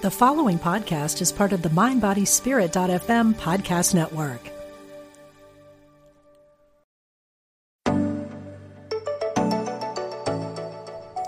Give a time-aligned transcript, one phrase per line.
[0.00, 4.48] The following podcast is part of the MindBodySpirit.fm podcast network.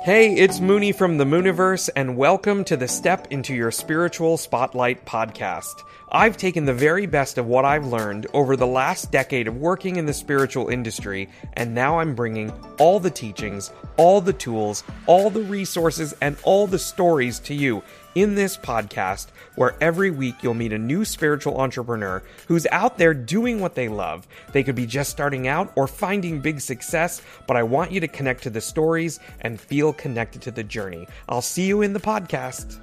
[0.04, 5.04] Hey, it's Muni from the Muniverse, and welcome to the Step into Your Spiritual Spotlight
[5.04, 5.82] podcast.
[6.12, 9.96] I've taken the very best of what I've learned over the last decade of working
[9.96, 15.28] in the spiritual industry, and now I'm bringing all the teachings, all the tools, all
[15.28, 17.82] the resources, and all the stories to you
[18.15, 23.15] in this podcast, where every week you'll meet a new spiritual entrepreneur who's out there
[23.15, 24.27] doing what they love.
[24.53, 28.09] They could be just starting out or finding big success, but I want you to
[28.09, 31.07] connect to the stories and feel connected to the journey.
[31.29, 32.79] I'll see you in the podcast.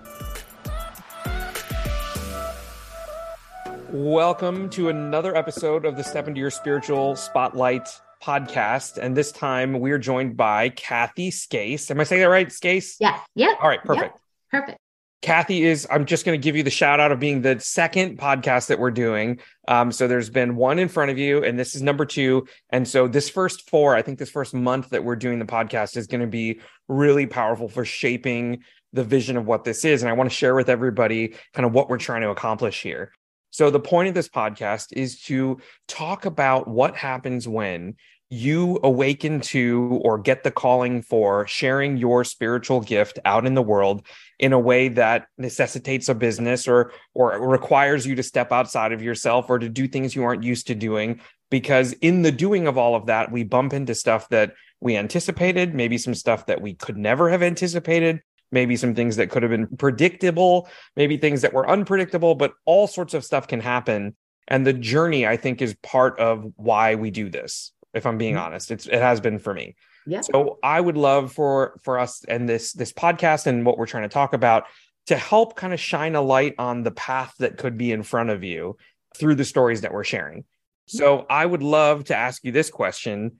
[3.91, 7.87] Welcome to another episode of the Step into Your Spiritual Spotlight
[8.21, 8.97] podcast.
[8.97, 11.89] And this time we're joined by Kathy Scace.
[11.91, 12.51] Am I saying that right?
[12.51, 12.97] Scace?
[12.99, 13.19] Yes.
[13.35, 13.53] Yeah.
[13.61, 13.81] All right.
[13.83, 14.19] Perfect.
[14.53, 14.61] Yep.
[14.61, 14.79] Perfect.
[15.21, 18.19] Kathy is, I'm just going to give you the shout out of being the second
[18.19, 19.39] podcast that we're doing.
[19.67, 22.47] Um, so there's been one in front of you, and this is number two.
[22.69, 25.97] And so this first four, I think this first month that we're doing the podcast
[25.97, 30.03] is going to be really powerful for shaping the vision of what this is.
[30.03, 33.11] And I want to share with everybody kind of what we're trying to accomplish here.
[33.49, 37.95] So the point of this podcast is to talk about what happens when
[38.29, 43.61] you awaken to or get the calling for sharing your spiritual gift out in the
[43.61, 44.05] world
[44.37, 49.01] in a way that necessitates a business or or requires you to step outside of
[49.01, 51.21] yourself or to do things you aren't used to doing.
[51.49, 55.73] Because in the doing of all of that we bump into stuff that we anticipated
[55.73, 59.51] maybe some stuff that we could never have anticipated maybe some things that could have
[59.51, 64.15] been predictable maybe things that were unpredictable but all sorts of stuff can happen.
[64.49, 68.35] And the journey i think is part of why we do this if I'm being
[68.35, 68.45] mm-hmm.
[68.45, 68.71] honest.
[68.71, 69.75] It's it has been for me.
[70.05, 70.21] Yeah.
[70.21, 74.03] So I would love for for us and this this podcast and what we're trying
[74.03, 74.65] to talk about
[75.07, 78.29] to help kind of shine a light on the path that could be in front
[78.29, 78.77] of you
[79.17, 80.43] through the stories that we're sharing.
[80.85, 83.39] So I would love to ask you this question.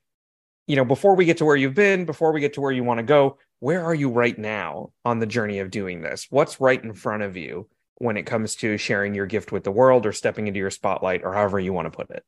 [0.66, 2.84] You know, before we get to where you've been, before we get to where you
[2.84, 6.28] want to go, where are you right now on the journey of doing this?
[6.30, 9.72] What's right in front of you when it comes to sharing your gift with the
[9.72, 12.26] world or stepping into your spotlight or however you want to put it?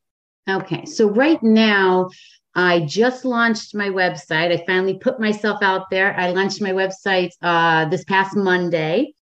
[0.49, 0.85] Okay.
[0.85, 2.09] So right now,
[2.55, 4.51] I just launched my website.
[4.51, 6.19] I finally put myself out there.
[6.19, 9.13] I launched my website uh, this past Monday.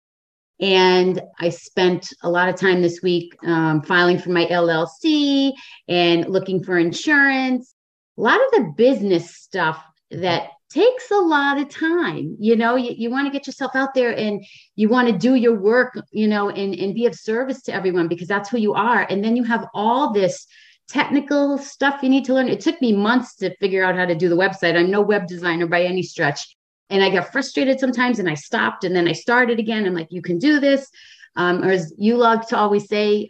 [0.59, 5.53] And I spent a lot of time this week um, filing for my LLC
[5.87, 7.75] and looking for insurance.
[8.17, 12.35] A lot of the business stuff that takes a lot of time.
[12.39, 14.43] You know, you, you want to get yourself out there and
[14.75, 18.07] you want to do your work, you know, and, and be of service to everyone
[18.07, 19.05] because that's who you are.
[19.09, 20.47] And then you have all this
[20.87, 22.47] technical stuff you need to learn.
[22.47, 24.77] It took me months to figure out how to do the website.
[24.77, 26.55] I'm no web designer by any stretch.
[26.89, 29.85] And I got frustrated sometimes and I stopped and then I started again.
[29.85, 30.89] I'm like, you can do this.
[31.35, 33.27] Um, or as you love to always say,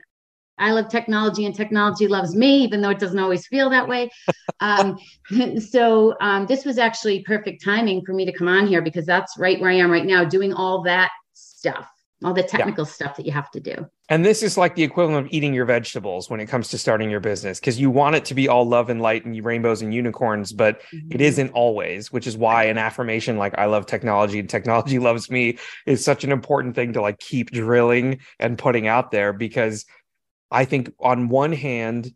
[0.59, 4.09] I love technology and technology loves me, even though it doesn't always feel that way.
[4.59, 4.97] Um,
[5.59, 9.37] so um, this was actually perfect timing for me to come on here because that's
[9.37, 11.87] right where I am right now, doing all that stuff
[12.23, 12.91] all the technical yeah.
[12.91, 13.87] stuff that you have to do.
[14.09, 17.11] And this is like the equivalent of eating your vegetables when it comes to starting
[17.11, 19.93] your business because you want it to be all love and light and rainbows and
[19.93, 21.11] unicorns, but mm-hmm.
[21.11, 25.29] it isn't always, which is why an affirmation like I love technology and technology loves
[25.29, 29.85] me is such an important thing to like keep drilling and putting out there because
[30.49, 32.13] I think on one hand,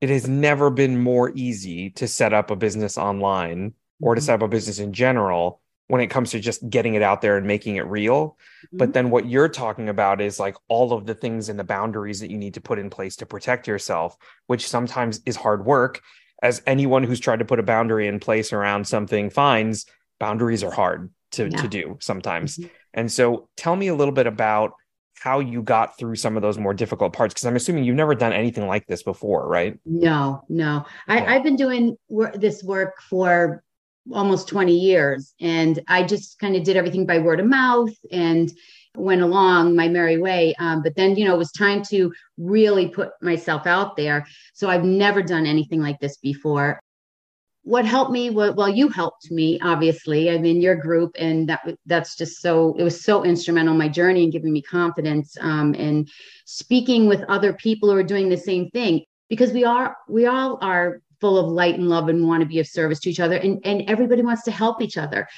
[0.00, 4.26] it has never been more easy to set up a business online or to mm-hmm.
[4.26, 7.36] set up a business in general when it comes to just getting it out there
[7.36, 8.36] and making it real.
[8.66, 8.76] Mm-hmm.
[8.78, 12.20] But then what you're talking about is like all of the things and the boundaries
[12.20, 14.16] that you need to put in place to protect yourself,
[14.46, 16.02] which sometimes is hard work.
[16.42, 19.86] As anyone who's tried to put a boundary in place around something finds,
[20.18, 21.62] boundaries are hard to, yeah.
[21.62, 22.58] to do sometimes.
[22.58, 22.68] Mm-hmm.
[22.94, 24.72] And so tell me a little bit about
[25.18, 28.14] how you got through some of those more difficult parts because i'm assuming you've never
[28.14, 31.96] done anything like this before right no no I, have been doing
[32.34, 33.64] this work for
[34.12, 35.34] almost 20 years.
[35.40, 38.50] And I just kind of did everything by word of mouth and
[38.96, 40.54] went along my merry way.
[40.58, 44.26] Um, but then, you know, it was time to really put myself out there.
[44.54, 46.80] So I've never done anything like this before.
[47.62, 48.30] What helped me?
[48.30, 50.30] Well, you helped me, obviously.
[50.30, 52.76] I'm in your group, and that that's just so.
[52.78, 56.08] It was so instrumental in my journey and giving me confidence um, and
[56.44, 60.58] speaking with other people who are doing the same thing because we are we all
[60.62, 63.36] are full of light and love and want to be of service to each other
[63.36, 65.28] and, and everybody wants to help each other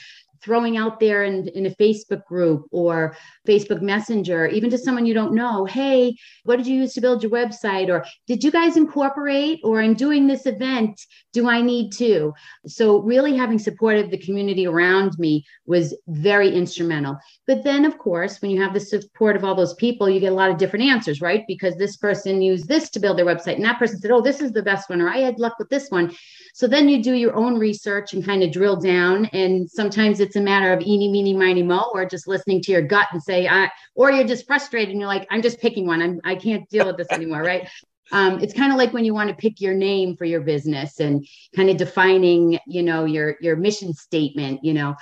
[0.42, 5.14] throwing out there in, in a Facebook group or Facebook Messenger, even to someone you
[5.14, 7.88] don't know, hey, what did you use to build your website?
[7.88, 9.60] Or did you guys incorporate?
[9.64, 11.00] Or I'm doing this event.
[11.32, 12.32] Do I need to?
[12.66, 17.18] So, really having support of the community around me was very instrumental.
[17.46, 20.32] But then, of course, when you have the support of all those people, you get
[20.32, 21.44] a lot of different answers, right?
[21.46, 24.40] Because this person used this to build their website, and that person said, oh, this
[24.40, 26.14] is the best one, or I had luck with this one.
[26.54, 29.26] So then you do your own research and kind of drill down.
[29.26, 32.82] And sometimes it's a matter of eeny, meeny, miny, mo, or just listening to your
[32.82, 36.02] gut and say, I, or you're just frustrated and you're like, I'm just picking one.
[36.02, 37.42] I'm, I can't deal with this anymore.
[37.42, 37.68] Right.
[38.10, 40.98] Um, it's kind of like when you want to pick your name for your business
[41.00, 44.94] and kind of defining, you know, your, your mission statement, you know,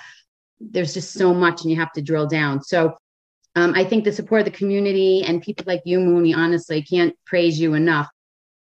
[0.61, 2.62] there's just so much and you have to drill down.
[2.62, 2.96] So
[3.55, 7.14] um, I think the support of the community and people like you, Muni, honestly, can't
[7.26, 8.08] praise you enough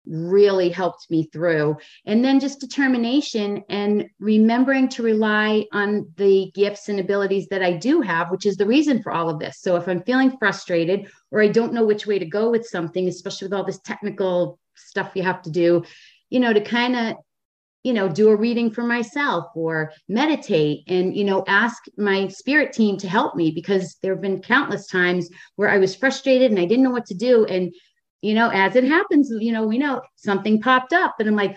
[0.06, 1.78] really helped me through.
[2.06, 7.74] And then just determination and remembering to rely on the gifts and abilities that I
[7.74, 9.62] do have, which is the reason for all of this.
[9.62, 13.08] So if I'm feeling frustrated or I don't know which way to go with something,
[13.08, 15.84] especially with all this technical stuff you have to do,
[16.30, 17.16] you know, to kind of
[17.84, 22.74] you know do a reading for myself or meditate and you know ask my spirit
[22.74, 26.60] team to help me because there have been countless times where i was frustrated and
[26.60, 27.74] i didn't know what to do and
[28.22, 31.56] you know, as it happens, you know, we know something popped up and I'm like,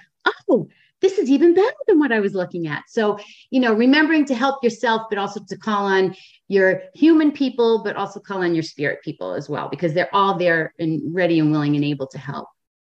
[0.48, 0.68] oh,
[1.00, 2.84] this is even better than what I was looking at.
[2.88, 3.18] So,
[3.50, 6.14] you know, remembering to help yourself, but also to call on
[6.46, 10.38] your human people, but also call on your spirit people as well, because they're all
[10.38, 12.48] there and ready and willing and able to help.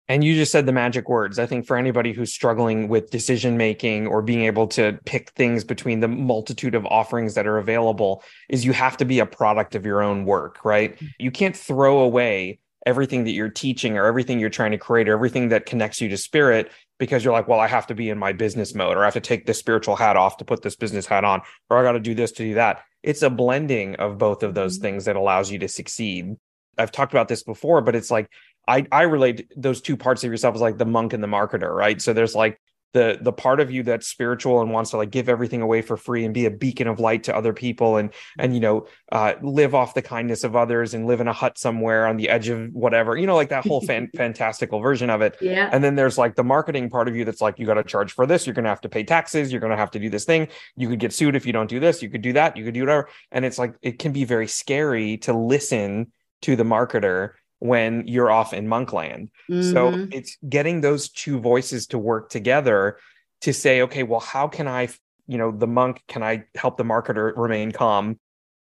[0.08, 1.40] And you just said the magic words.
[1.40, 5.64] I think for anybody who's struggling with decision making or being able to pick things
[5.64, 9.74] between the multitude of offerings that are available, is you have to be a product
[9.74, 10.94] of your own work, right?
[10.94, 11.06] Mm-hmm.
[11.18, 15.12] You can't throw away everything that you're teaching or everything you're trying to create or
[15.12, 18.19] everything that connects you to spirit because you're like, well, I have to be in
[18.19, 20.77] my business mode or I have to take this spiritual hat off to put this
[20.77, 22.85] business hat on or I got to do this to do that.
[23.03, 24.83] It's a blending of both of those mm-hmm.
[24.83, 26.37] things that allows you to succeed.
[26.79, 28.31] I've talked about this before, but it's like
[28.69, 31.75] I I relate those two parts of yourself as like the monk and the marketer,
[31.75, 32.00] right?
[32.00, 32.61] So there's like
[32.96, 35.98] the the part of you that's spiritual and wants to like give everything away for
[35.98, 39.34] free and be a beacon of light to other people and and you know uh,
[39.43, 42.48] live off the kindness of others and live in a hut somewhere on the edge
[42.48, 45.37] of whatever you know like that whole fan- fantastical version of it.
[45.40, 45.69] Yeah.
[45.70, 48.12] And then there's like the marketing part of you that's like you got to charge
[48.12, 48.46] for this.
[48.46, 49.52] You're going to have to pay taxes.
[49.52, 50.49] You're going to have to do this thing.
[50.76, 52.02] You could get sued if you don't do this.
[52.02, 52.56] You could do that.
[52.56, 53.08] You could do whatever.
[53.31, 58.31] And it's like it can be very scary to listen to the marketer when you're
[58.31, 59.62] off in monkland mm-hmm.
[59.62, 62.99] so it's getting those two voices to work together
[63.41, 64.88] to say okay well how can i
[65.26, 68.19] you know the monk can i help the marketer remain calm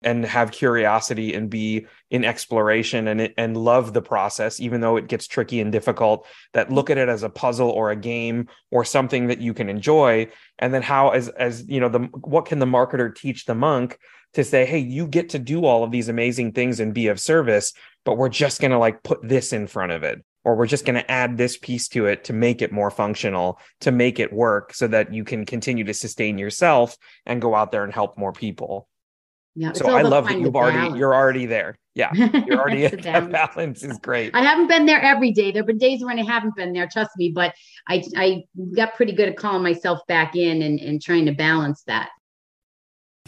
[0.01, 5.07] and have curiosity and be in exploration and and love the process even though it
[5.07, 8.83] gets tricky and difficult that look at it as a puzzle or a game or
[8.83, 10.27] something that you can enjoy.
[10.59, 13.97] And then how as as you know the what can the marketer teach the monk
[14.33, 17.19] to say hey you get to do all of these amazing things and be of
[17.19, 20.65] service but we're just going to like put this in front of it or we're
[20.65, 24.19] just going to add this piece to it to make it more functional to make
[24.19, 27.93] it work so that you can continue to sustain yourself and go out there and
[27.93, 28.87] help more people
[29.55, 30.97] yeah so i love that you've already balance.
[30.97, 31.77] you're already there.
[31.93, 34.33] Yeah you're already at that balance is great.
[34.33, 35.51] I haven't been there every day.
[35.51, 37.53] There have been days when i haven't been there trust me but
[37.87, 38.43] i i
[38.75, 42.09] got pretty good at calling myself back in and, and trying to balance that.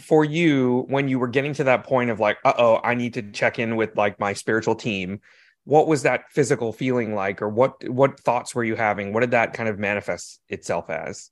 [0.00, 3.22] For you when you were getting to that point of like uh-oh i need to
[3.22, 5.20] check in with like my spiritual team
[5.64, 9.12] what was that physical feeling like or what what thoughts were you having?
[9.12, 11.30] What did that kind of manifest itself as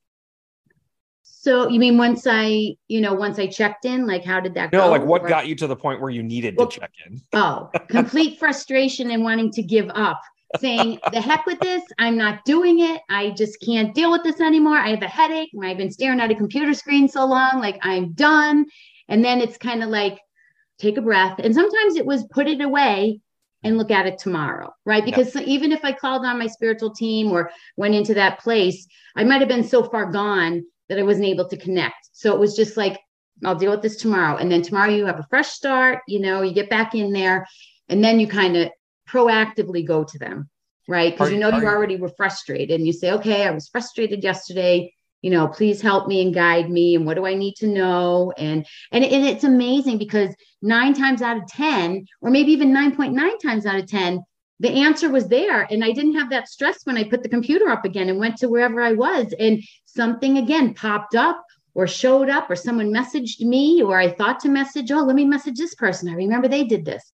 [1.23, 4.73] so you mean once i you know once i checked in like how did that
[4.73, 4.85] no go?
[4.87, 5.29] No, like what or...
[5.29, 9.11] got you to the point where you needed well, to check in oh complete frustration
[9.11, 10.21] and wanting to give up
[10.61, 11.83] saying, the heck with this.
[11.99, 13.01] I'm not doing it.
[13.09, 14.77] I just can't deal with this anymore.
[14.77, 15.51] I have a headache.
[15.63, 17.61] I've been staring at a computer screen so long.
[17.61, 18.67] Like, I'm done.
[19.09, 20.19] And then it's kind of like,
[20.79, 21.39] take a breath.
[21.39, 23.21] And sometimes it was put it away
[23.63, 25.05] and look at it tomorrow, right?
[25.05, 25.43] Because yeah.
[25.43, 29.41] even if I called on my spiritual team or went into that place, I might
[29.41, 32.11] have been so far gone that I wasn't able to connect.
[32.13, 33.01] So it was just like,
[33.45, 34.37] I'll deal with this tomorrow.
[34.37, 37.47] And then tomorrow you have a fresh start, you know, you get back in there
[37.89, 38.71] and then you kind of
[39.09, 40.51] proactively go to them,
[40.87, 41.13] right?
[41.13, 44.93] Because you know you already were frustrated and you say, okay, I was frustrated yesterday.
[45.23, 46.95] You know, please help me and guide me.
[46.95, 48.33] And what do I need to know?
[48.37, 53.41] And and, and it's amazing because nine times out of 10, or maybe even 9.9
[53.41, 54.23] times out of 10,
[54.63, 55.63] the answer was there.
[55.63, 58.37] And I didn't have that stress when I put the computer up again and went
[58.39, 59.35] to wherever I was.
[59.41, 64.39] And something again popped up or showed up or someone messaged me or I thought
[64.41, 66.09] to message, oh, let me message this person.
[66.09, 67.13] I remember they did this.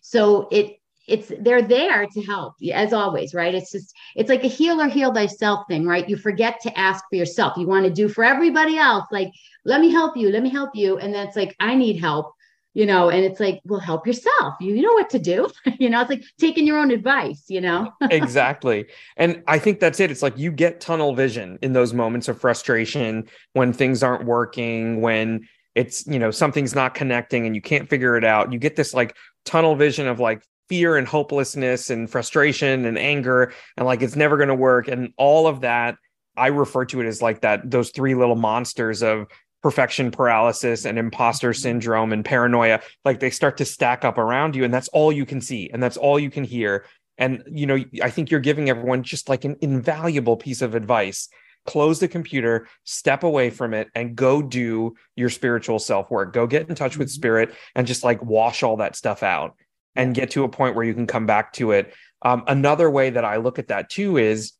[0.00, 0.76] So it
[1.08, 4.88] it's they're there to help as always right it's just it's like a heal or
[4.88, 8.24] heal thyself thing right you forget to ask for yourself you want to do for
[8.24, 9.30] everybody else like
[9.64, 12.32] let me help you let me help you and then it's like i need help
[12.76, 14.54] you know and it's like well help yourself.
[14.60, 15.48] You, you know what to do.
[15.78, 17.92] You know it's like taking your own advice you know?
[18.10, 18.86] Exactly.
[19.16, 20.10] And i think that's it.
[20.10, 25.00] It's like you get tunnel vision in those moments of frustration when things aren't working
[25.00, 28.52] when it's you know something's not connecting and you can't figure it out.
[28.52, 33.52] You get this like tunnel vision of like fear and hopelessness and frustration and anger
[33.76, 34.88] and like it's never going to work.
[34.88, 35.96] And all of that
[36.38, 39.26] i refer to it as like that those three little monsters of
[39.62, 41.60] perfection paralysis and imposter mm-hmm.
[41.60, 45.26] syndrome and paranoia like they start to stack up around you and that's all you
[45.26, 46.84] can see and that's all you can hear
[47.18, 51.28] and you know i think you're giving everyone just like an invaluable piece of advice
[51.64, 56.46] close the computer step away from it and go do your spiritual self work go
[56.46, 57.14] get in touch with mm-hmm.
[57.14, 59.56] spirit and just like wash all that stuff out
[59.96, 61.92] and get to a point where you can come back to it.
[62.22, 64.52] Um, another way that I look at that too is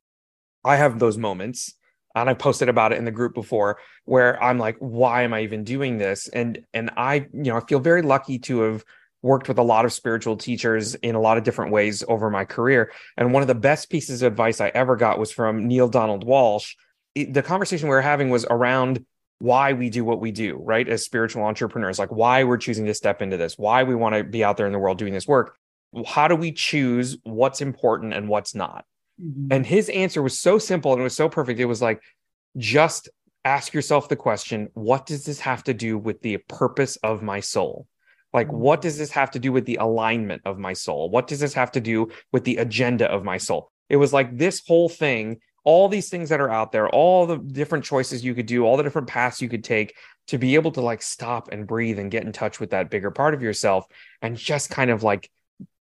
[0.65, 1.75] I have those moments,
[2.17, 5.43] and I posted about it in the group before, where I'm like, why am I
[5.43, 6.29] even doing this?
[6.29, 8.85] And and I, you know, I feel very lucky to have
[9.23, 12.45] worked with a lot of spiritual teachers in a lot of different ways over my
[12.45, 12.93] career.
[13.17, 16.27] And one of the best pieces of advice I ever got was from Neale Donald
[16.27, 16.75] Walsch.
[17.15, 19.05] It, the conversation we were having was around
[19.39, 20.89] why we do what we do, right?
[20.89, 24.25] As spiritual entrepreneurs, like why we're choosing to step into this, why we want to
[24.25, 25.57] be out there in the world doing this work.
[26.07, 28.85] How do we choose what's important and what's not?
[29.23, 29.49] Mm-hmm.
[29.51, 31.61] And his answer was so simple and it was so perfect.
[31.61, 32.03] It was like,
[32.57, 33.09] just
[33.45, 37.41] ask yourself the question what does this have to do with the purpose of my
[37.41, 37.87] soul?
[38.33, 38.59] Like, mm-hmm.
[38.59, 41.11] what does this have to do with the alignment of my soul?
[41.11, 43.71] What does this have to do with the agenda of my soul?
[43.89, 47.39] It was like this whole thing all these things that are out there, all the
[47.39, 49.97] different choices you could do, all the different paths you could take
[50.29, 53.11] to be able to like stop and breathe and get in touch with that bigger
[53.11, 53.85] part of yourself
[54.23, 55.29] and just kind of like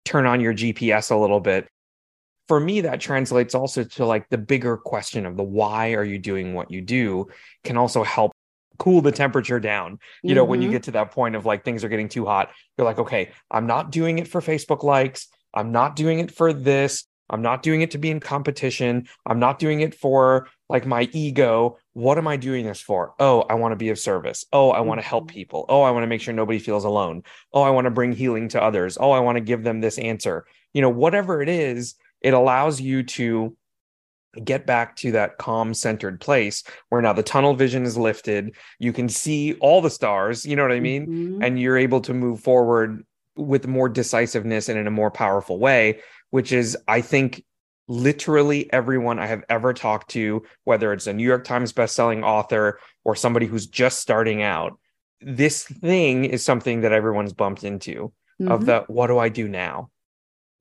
[0.05, 1.69] turn on your GPS a little bit.
[2.49, 6.19] For me, that translates also to like the bigger question of the why are you
[6.19, 7.29] doing what you do
[7.65, 8.33] can also help
[8.79, 9.99] cool the temperature down.
[10.23, 10.37] You mm-hmm.
[10.37, 10.73] know, when you mm-hmm.
[10.73, 13.67] get to that point of like things are getting too hot, you're like, okay, I'm
[13.67, 15.29] not doing it for Facebook likes.
[15.55, 17.05] I'm not doing it for this.
[17.31, 19.09] I'm not doing it to be in competition.
[19.25, 21.79] I'm not doing it for like my ego.
[21.95, 23.15] What am I doing this for?
[23.19, 24.45] Oh, I want to be of service.
[24.53, 25.37] Oh, I want to help mm-hmm.
[25.37, 25.65] people.
[25.69, 27.23] Oh, I want to make sure nobody feels alone.
[27.53, 28.99] Oh, I want to bring healing to others.
[29.01, 30.45] Oh, I want to give them this answer.
[30.75, 33.57] You know, whatever it is, it allows you to
[34.45, 38.91] get back to that calm centered place where now the tunnel vision is lifted you
[38.91, 41.43] can see all the stars you know what i mean mm-hmm.
[41.43, 43.05] and you're able to move forward
[43.37, 46.01] with more decisiveness and in a more powerful way
[46.33, 47.45] which is, I think,
[47.89, 52.81] literally everyone I have ever talked to, whether it's a New York Times bestselling author
[53.05, 54.79] or somebody who's just starting out,
[55.21, 58.51] this thing is something that everyone's bumped into mm-hmm.
[58.51, 59.91] of the what do I do now?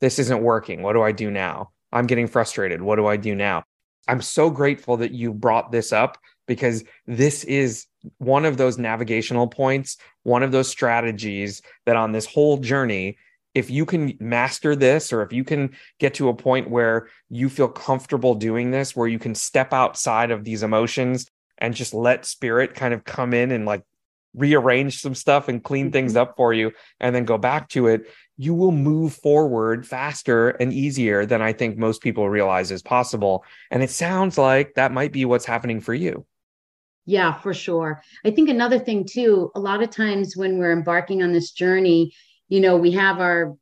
[0.02, 0.82] This isn't working.
[0.84, 1.72] What do I do now?
[1.92, 2.82] I'm getting frustrated.
[2.82, 3.64] What do I do now?
[4.08, 6.18] I'm so grateful that you brought this up
[6.48, 7.86] because this is
[8.18, 13.18] one of those navigational points, one of those strategies that on this whole journey
[13.54, 17.50] if you can master this or if you can get to a point where you
[17.50, 21.28] feel comfortable doing this where you can step outside of these emotions
[21.58, 23.84] and just let spirit kind of come in and like
[24.34, 26.22] rearrange some stuff and clean things mm-hmm.
[26.22, 28.10] up for you and then go back to it
[28.42, 33.46] you will move forward faster and easier than i think most people realize is possible.
[33.70, 36.26] And it sounds like that might be what's happening for you.
[37.06, 38.02] Yeah for sure.
[38.26, 42.14] I think another thing too a lot of times when we're embarking on this journey
[42.52, 43.56] you know, we have our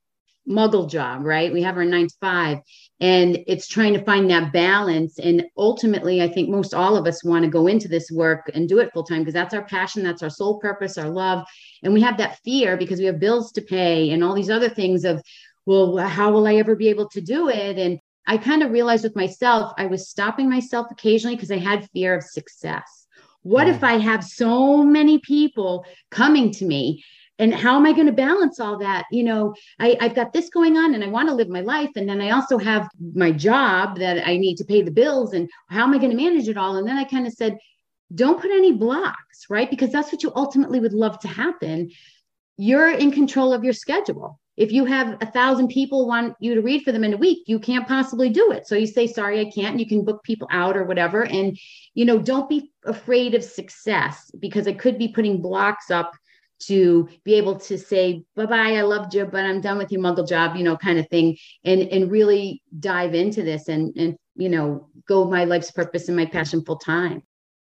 [0.49, 1.53] muggle job, right?
[1.53, 2.59] We have our nine to five,
[2.99, 5.19] and it's trying to find that balance.
[5.19, 8.67] And ultimately, I think most all of us want to go into this work and
[8.67, 11.45] do it full time because that's our passion, that's our sole purpose, our love.
[11.83, 14.69] And we have that fear because we have bills to pay and all these other
[14.69, 15.21] things of,
[15.65, 17.77] well, how will I ever be able to do it?
[17.77, 21.89] And I kind of realized with myself, I was stopping myself occasionally because I had
[21.91, 23.07] fear of success.
[23.41, 27.03] What if I have so many people coming to me
[27.39, 29.05] and how am i going to balance all that?
[29.11, 31.89] You know I, i've got this going on and i want to live my life
[31.95, 35.49] and then i also have my job that i need to pay the bills and
[35.69, 36.77] how am i going to manage it all?
[36.77, 37.57] And then i kind of said
[38.13, 39.69] don't put any blocks right?
[39.69, 41.91] Because that's what you ultimately would love to happen.
[42.57, 44.39] You're in control of your schedule.
[44.57, 47.43] If you have a thousand people want you to read for them in a week
[47.47, 48.67] you can't possibly do it.
[48.67, 51.23] So you say sorry i can't and you can book people out or whatever.
[51.23, 51.57] And
[51.93, 56.13] you know don't be afraid of success because it could be putting blocks up
[56.59, 60.01] to be able to say bye bye i loved you but i'm done with your
[60.01, 64.17] muggle job you know kind of thing and and really dive into this and and
[64.35, 67.21] you know go my life's purpose and my passion full time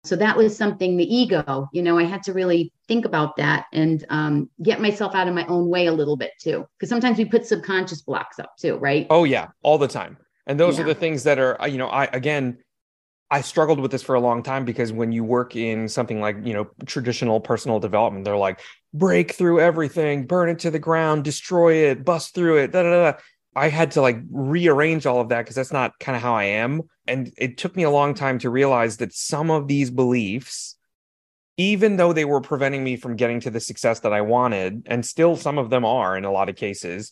[0.05, 3.67] So that was something, the ego, you know, I had to really think about that
[3.71, 6.67] and um, get myself out of my own way a little bit too.
[6.75, 9.07] Because sometimes we put subconscious blocks up too, right?
[9.09, 10.17] Oh, yeah, all the time.
[10.45, 10.83] And those Yeah.
[10.83, 12.57] are the things that are, uh, you know, I, again,
[13.33, 16.37] I struggled with this for a long time because when you work in something like,
[16.43, 18.59] you know, traditional personal development, they're like,
[18.93, 22.71] break through everything, burn it to the ground, destroy it, bust through it.
[22.71, 23.17] Da, da, da.
[23.55, 26.43] I had to like rearrange all of that because that's not kind of how I
[26.43, 26.83] am.
[27.07, 30.75] And it took me a long time to realize that some of these beliefs,
[31.57, 35.03] even though they were preventing me from getting to the success that I wanted, and
[35.03, 37.09] still some of them are in a lot of cases,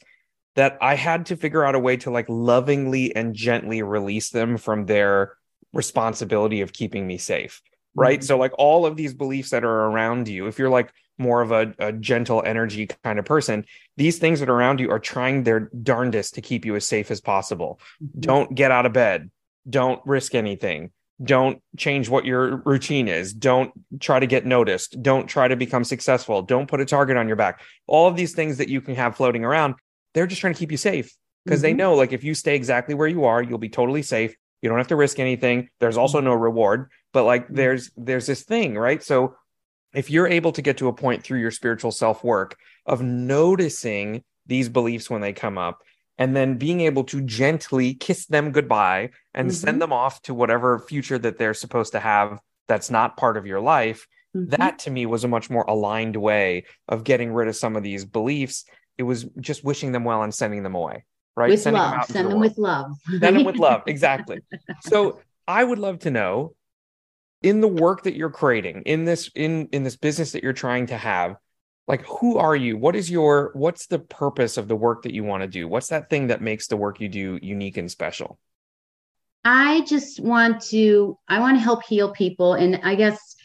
[0.56, 4.58] that I had to figure out a way to like lovingly and gently release them
[4.58, 5.36] from their
[5.74, 7.62] responsibility of keeping me safe.
[7.96, 8.20] Right.
[8.20, 8.24] Mhm.
[8.24, 11.52] So, like all of these beliefs that are around you, if you're like more of
[11.52, 13.66] a, a gentle energy kind of person,
[13.98, 17.12] these things that are around you are trying their darndest to keep you as safe
[17.12, 17.80] as possible.
[18.02, 18.22] Mhm.
[18.22, 19.30] Don't get out of bed.
[19.70, 20.92] Don't risk anything.
[21.24, 23.32] Don't change what your routine is.
[23.34, 25.04] Don't try to get noticed.
[25.04, 26.42] Don't try to become successful.
[26.42, 27.62] Don't put a target on your back.
[27.86, 29.76] All of these things that you can have floating around,
[30.14, 31.14] they're just trying to keep you safe
[31.46, 31.78] because they Mhm.
[31.78, 34.36] know like if you stay exactly where you are, you'll be totally safe.
[34.62, 35.70] You don't have to risk anything.
[35.80, 36.26] There's also Mm-hmm.
[36.28, 39.02] no reward, but like there's there's this thing, right?
[39.04, 39.36] So
[39.94, 44.70] if you're able to get to a point through your spiritual self-work of noticing these
[44.70, 45.82] beliefs when they come up
[46.18, 49.54] and then being able to gently kiss them goodbye and Mhm.
[49.54, 53.46] send them off to whatever future that they're supposed to have that's not part of
[53.46, 54.50] your life Mhm.
[54.58, 57.84] that to me was a much more aligned way of getting rid of some of
[57.84, 58.66] these beliefs
[58.98, 61.04] it was just wishing them well and sending them away
[61.36, 61.50] right?
[61.50, 62.52] With Sending love, out send the them world.
[62.52, 62.92] with love.
[63.20, 63.84] send them with love.
[63.88, 64.40] Exactly.
[64.82, 66.54] So i would love to know
[67.42, 70.86] in the work that you're creating in this in in this business that you're trying
[70.88, 71.36] to have
[71.88, 72.78] like who are you?
[72.78, 75.68] What is your what's the purpose of the work that you want to do?
[75.68, 78.38] What's that thing that makes the work you do unique and special?
[79.44, 83.36] I just want to I want to help heal people and I guess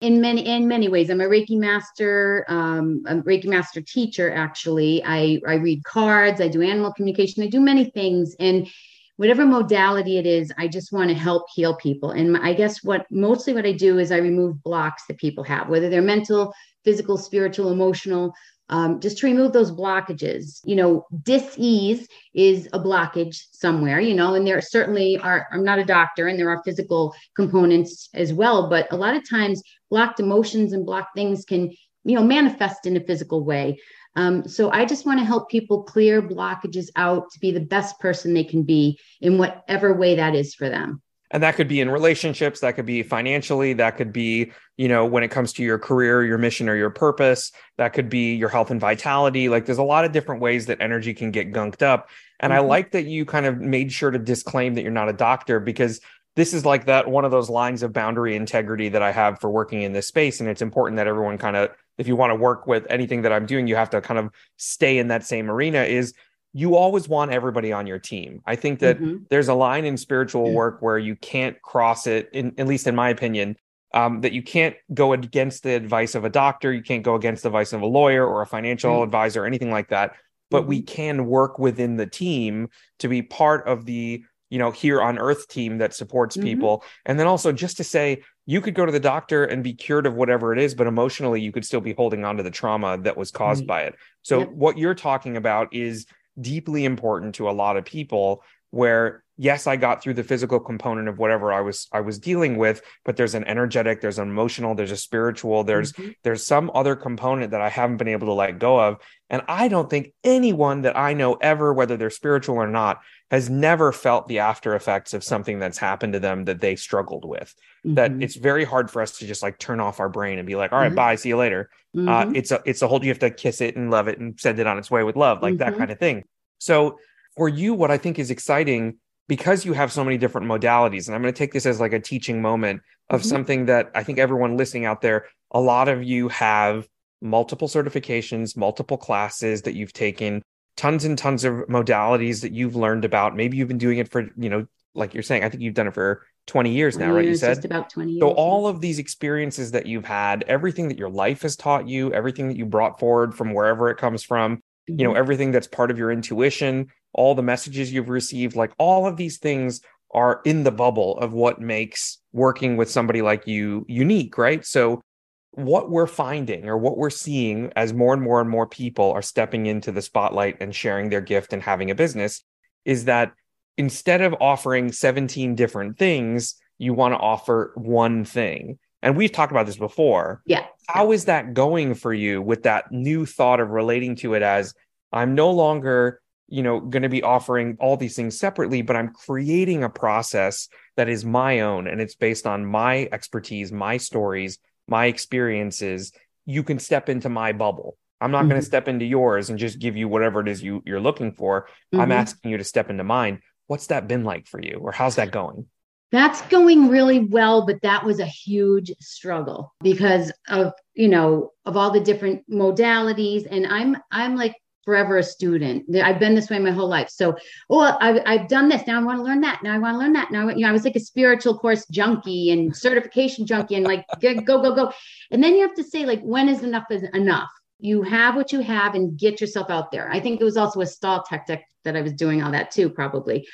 [0.00, 1.10] in many in many ways.
[1.10, 5.02] I'm a Reiki master um a Reiki master teacher actually.
[5.04, 8.36] I I read cards I do animal communication I do many things.
[8.38, 8.68] And
[9.16, 12.12] whatever modality it is I just want to help heal people.
[12.12, 15.68] And I guess what mostly what I do is I remove blocks that people have
[15.68, 16.52] whether they're mental
[16.84, 18.32] physical spiritual emotional
[18.68, 22.06] um, just to remove those blockages you know dis-ease
[22.38, 26.38] is a blockage somewhere, you know, and there certainly are, I'm not a doctor and
[26.38, 29.60] there are physical components as well, but a lot of times
[29.90, 31.70] blocked emotions and blocked things can,
[32.04, 33.80] you know, manifest in a physical way.
[34.14, 37.98] Um, so I just want to help people clear blockages out to be the best
[37.98, 41.02] person they can be in whatever way that is for them.
[41.30, 45.04] And that could be in relationships that could be financially that could be you know
[45.04, 47.52] when it comes to your career your mission or your purpose.
[47.76, 49.48] That could be your health and vitality.
[49.48, 52.08] Like there's a lot of different ways that energy can get gunked up.
[52.40, 52.68] And i Mhm.
[52.68, 56.00] like that you kind of made sure to disclaim that you're not a doctor because
[56.36, 59.50] this is like that one of those lines of boundary integrity that i have for
[59.50, 60.40] working in this space.
[60.40, 63.32] And it's important that everyone kind of if you want to work with anything that
[63.32, 66.14] i'm doing you have to kind of stay in that same arena is
[66.52, 69.28] you always want everybody on your team i think that Mhm.
[69.28, 72.94] there's a line in spiritual work where you can't cross it in at least in
[72.94, 73.56] my opinion
[73.94, 77.42] um, that you can't go against the advice of a doctor you can't go against
[77.42, 79.02] the advice of a lawyer or a financial Right.
[79.04, 80.14] advisor or anything like that
[80.50, 82.68] but we can work within the team
[83.00, 86.42] to be part of the you know here on earth team that supports Mhm.
[86.42, 89.74] people and then also just to say you could go to the doctor and be
[89.74, 92.50] cured of whatever it is but emotionally you could still be holding on to the
[92.50, 94.48] trauma that was caused by it so Yep.
[94.52, 96.06] what you're talking about is
[96.40, 101.08] deeply important to a lot of people where yes i got through the physical component
[101.08, 104.74] of whatever i was i was dealing with but there's an energetic there's an emotional
[104.74, 106.14] there's a spiritual there's Mhm.
[106.24, 108.98] there's some other component that i haven't been able to let go of
[109.30, 113.48] and i don't think anyone that i know ever whether they're spiritual or not has
[113.48, 117.54] never felt the after effects of something that's happened to them that they struggled with
[117.84, 118.22] that Mhm.
[118.24, 120.72] it's very hard for us to just like turn off our brain and be like
[120.72, 120.96] all right Mhm.
[120.96, 122.36] bye see you later uh, Mhm.
[122.36, 124.58] it's a it's a whole you have to kiss it and love it and send
[124.58, 125.78] it on its way with love like that Mhm.
[125.78, 126.24] kind of thing
[126.58, 126.98] so
[127.36, 128.96] for you what i think is exciting
[129.28, 131.92] because you have so many different modalities and i'm going to take this as like
[131.92, 133.24] a teaching moment of Mhm.
[133.26, 136.88] something that i think everyone listening out there a lot of you have
[137.20, 140.42] multiple certifications multiple classes that you've taken
[140.76, 144.28] tons and tons of modalities that you've learned about maybe you've been doing it for
[144.36, 147.26] you know like you're saying i think you've done it for 20 years now right
[147.26, 148.20] you said just about 20 years.
[148.22, 152.10] so all of these experiences that you've had, everything that your life has taught you,
[152.14, 155.18] everything that you brought forward from wherever it comes from, you know, Mhm.
[155.18, 156.86] everything that's part of your intuition,
[157.18, 159.80] all the messages you've received, like all of these things
[160.14, 164.64] are in the bubble of what makes working with somebody like you unique, right?
[164.64, 165.02] So
[165.50, 169.22] what we're finding or what we're seeing as more and more and more people are
[169.22, 172.44] stepping into the spotlight and sharing their gift and having a business
[172.84, 173.32] is that
[173.76, 178.78] instead of offering 17 different things, you want to offer one thing.
[179.02, 180.42] And we've talked about this before.
[180.46, 180.66] Yeah.
[180.86, 184.74] How is that going for you with that new thought of relating to it as
[185.12, 189.12] I'm no longer, you know, going to be offering all these things separately, but I'm
[189.12, 194.58] creating a process that is my own and it's based on my expertise, my stories,
[194.86, 196.12] my experiences.
[196.46, 197.96] You can step into my bubble.
[198.20, 198.48] I'm not mm-hmm.
[198.48, 201.32] going to step into yours and just give you whatever it is you, you're looking
[201.32, 201.68] for.
[201.92, 202.00] Mm-hmm.
[202.00, 203.40] I'm asking you to step into mine.
[203.66, 205.66] What's that been like for you, or how's that going?
[206.10, 211.76] That's going really well, but that was a huge struggle because of, you know, of
[211.76, 213.46] all the different modalities.
[213.48, 214.54] And I'm, I'm like
[214.88, 215.84] forever a student.
[216.02, 217.10] I've been this way my whole life.
[217.10, 217.36] So,
[217.68, 218.86] oh, I've, I've done this.
[218.86, 219.62] Now I want to learn that.
[219.62, 220.30] Now I want to learn that.
[220.30, 224.06] Now, you know, I was like a spiritual course junkie and certification junkie and like
[224.18, 224.90] go, go, go, go.
[225.30, 227.50] And then you have to say, like, when is enough is enough?
[227.80, 230.10] You have what you have and get yourself out there.
[230.10, 232.88] I think it was also a stall tactic that I was doing all that too,
[232.88, 233.46] probably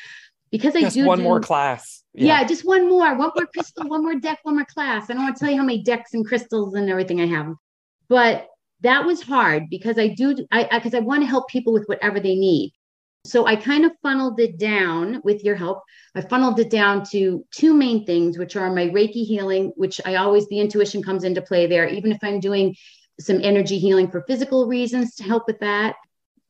[0.52, 2.04] because I just do one do, more class.
[2.12, 2.42] Yeah.
[2.42, 2.46] yeah.
[2.46, 5.10] just one more, one more crystal, one more deck, one more class.
[5.10, 7.54] I don't want to tell you how many decks and crystals and everything I have,
[8.08, 8.46] but
[8.80, 11.86] that was hard because I do, I because I, I want to help people with
[11.86, 12.72] whatever they need.
[13.26, 15.82] So I kind of funneled it down with your help.
[16.14, 20.16] I funneled it down to two main things, which are my Reiki healing, which I
[20.16, 21.88] always the intuition comes into play there.
[21.88, 22.76] Even if I'm doing
[23.18, 25.96] some energy healing for physical reasons to help with that,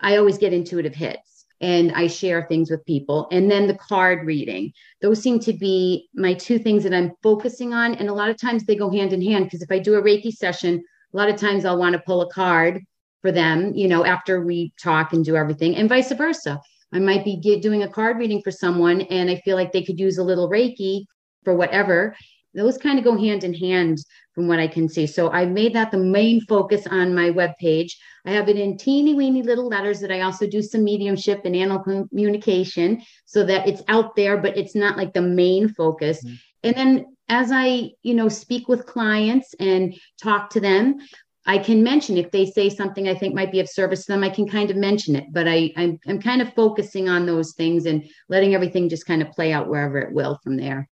[0.01, 3.29] I always get intuitive hits and I share things with people.
[3.31, 4.73] And then the card reading.
[5.01, 7.95] Those seem to be my two things that I'm focusing on.
[7.95, 10.03] And a lot of times they go hand in hand because if I do a
[10.03, 10.83] Reiki session,
[11.15, 12.83] a lot of times I'll want to pull a card
[13.23, 16.61] for them, you know, after we talk and do everything, and vice versa.
[16.93, 19.83] I might be get, doing a card reading for someone and I feel like they
[19.83, 21.07] could use a little Reiki
[21.43, 22.15] for whatever
[22.55, 23.99] those kind of go hand in hand
[24.35, 25.07] from what I can see.
[25.07, 27.99] So I made that the main focus on my web page.
[28.25, 31.55] I have it in teeny weeny little letters that I also do some mediumship and
[31.55, 36.25] animal communication so that it's out there, but it's not like the main focus.
[36.25, 36.35] Mm-hmm.
[36.63, 40.99] And then as I, you know, speak with clients and talk to them,
[41.47, 44.25] I can mention if they say something I think might be of service to them,
[44.25, 45.27] I can kind of mention it.
[45.31, 49.21] But I, I'm, I'm kind of focusing on those things and letting everything just kind
[49.21, 50.89] of play out wherever it will from there.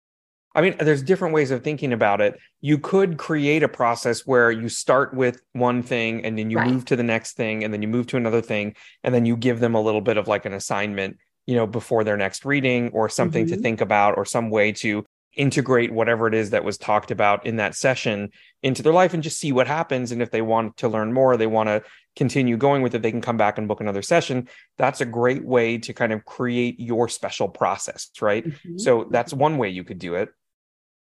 [0.54, 2.38] I mean, there's different ways of thinking about it.
[2.60, 6.70] You could create a process where you start with one thing and then you right.
[6.70, 9.36] move to the next thing and then you move to another thing and then you
[9.36, 11.16] give them a little bit of like an assignment,
[11.46, 13.54] you know, before their next reading or something mm-hmm.
[13.54, 17.46] to think about or some way to integrate whatever it is that was talked about
[17.46, 18.30] in that session
[18.62, 21.36] into their life and just see what happens and if they want to learn more,
[21.36, 21.82] they want to
[22.16, 24.48] continue going with it, they can come back and book another session.
[24.76, 28.46] That's a great way to kind of create your special process, right?
[28.46, 28.78] Mm-hmm.
[28.78, 30.28] So that's one way you could do it.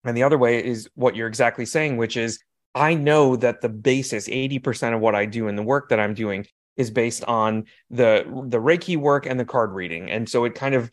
[0.04, 2.40] And the other way is what you're exactly saying, which is
[2.76, 6.14] I know that the basis, 80% of what I do in the work that I'm
[6.14, 6.46] doing
[6.78, 10.10] is based on the the Reiki work and the card reading.
[10.10, 10.90] And so it kind of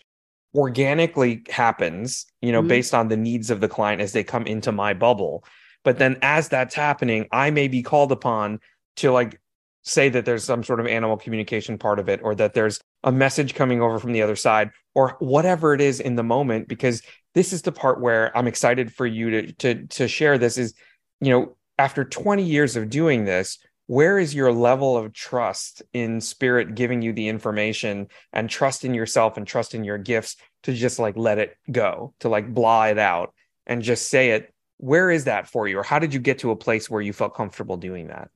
[0.56, 2.68] organically happens, you know, mm-hmm.
[2.68, 5.44] based on the needs of the client as they come into my bubble.
[5.84, 8.60] But then as that's happening, I may be called upon
[8.96, 9.40] to like
[9.82, 13.12] say that there's some sort of animal communication part of it or that there's a
[13.12, 17.02] message coming over from the other side or whatever it is in the moment because
[17.34, 20.74] this is the part where I'm excited for you to to to share this is
[21.20, 26.20] you know after 20 years of doing this where is your level of trust in
[26.20, 30.72] spirit giving you the information and trust in yourself and trust in your gifts to
[30.72, 33.32] just like let it go to like blah it out
[33.66, 34.52] and just say it?
[34.78, 35.78] Where is that for you?
[35.78, 38.28] Or how did you get to a place where you felt comfortable doing that?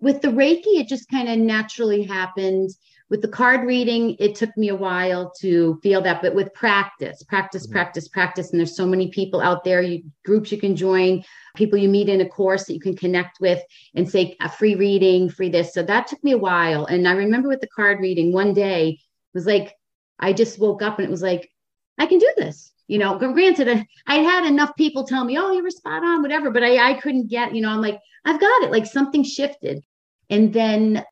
[0.00, 2.70] With the reiki it just kind of naturally happened
[3.10, 7.22] with the card reading it took me a while to feel that but with practice
[7.22, 7.72] practice mm-hmm.
[7.72, 11.22] practice practice and there's so many people out there you groups you can join
[11.56, 13.60] people you meet in a course that you can connect with
[13.94, 15.74] and say a free reading free this.
[15.74, 16.86] So that took me a while.
[16.86, 19.74] And i remember with the card reading one day it was like
[20.18, 21.50] i just woke up and it was like
[21.98, 22.72] i can do this.
[22.86, 26.50] You know granted i had enough people tell me oh you were spot on whatever
[26.50, 28.70] but i i couldn't get you know i'm like i've got it.
[28.70, 29.84] Like something shifted.
[30.30, 31.04] And then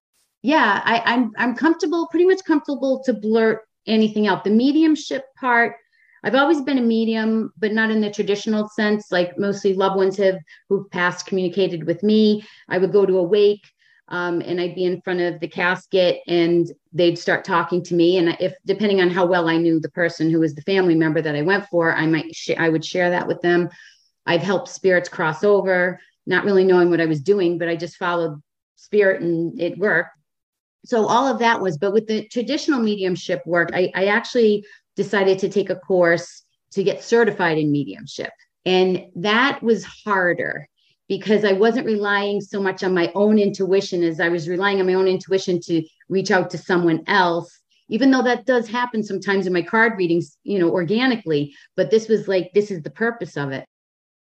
[0.46, 4.44] yeah, I, I'm I'm comfortable, pretty much comfortable to blurt anything out.
[4.44, 5.74] The mediumship part,
[6.22, 9.11] I've always been a medium, but not in the traditional sense.
[9.11, 12.44] Like mostly loved ones have who've passed communicated with me.
[12.68, 13.66] I would go to a wake
[14.06, 18.18] um, and I'd be in front of the casket and they'd start talking to me.
[18.18, 21.20] And if depending on how well I knew the person who was the family member
[21.20, 23.68] that I went for, I might sh- I would share that with them.
[24.26, 27.96] I've helped spirits cross over, not really knowing what I was doing, but I just
[27.96, 28.40] followed
[28.76, 30.15] spirit and it worked
[30.84, 34.64] so all of that was but with the traditional mediumship work I, I actually
[34.96, 38.30] decided to take a course to get certified in mediumship.
[38.64, 40.68] And that was harder
[41.08, 44.86] because I wasn't relying so much on my own intuition as I was relying on
[44.86, 49.46] my own intuition to reach out to someone else even though that does happen sometimes
[49.46, 53.36] in my card readings you know organically but this was like this is the purpose
[53.36, 53.64] of it.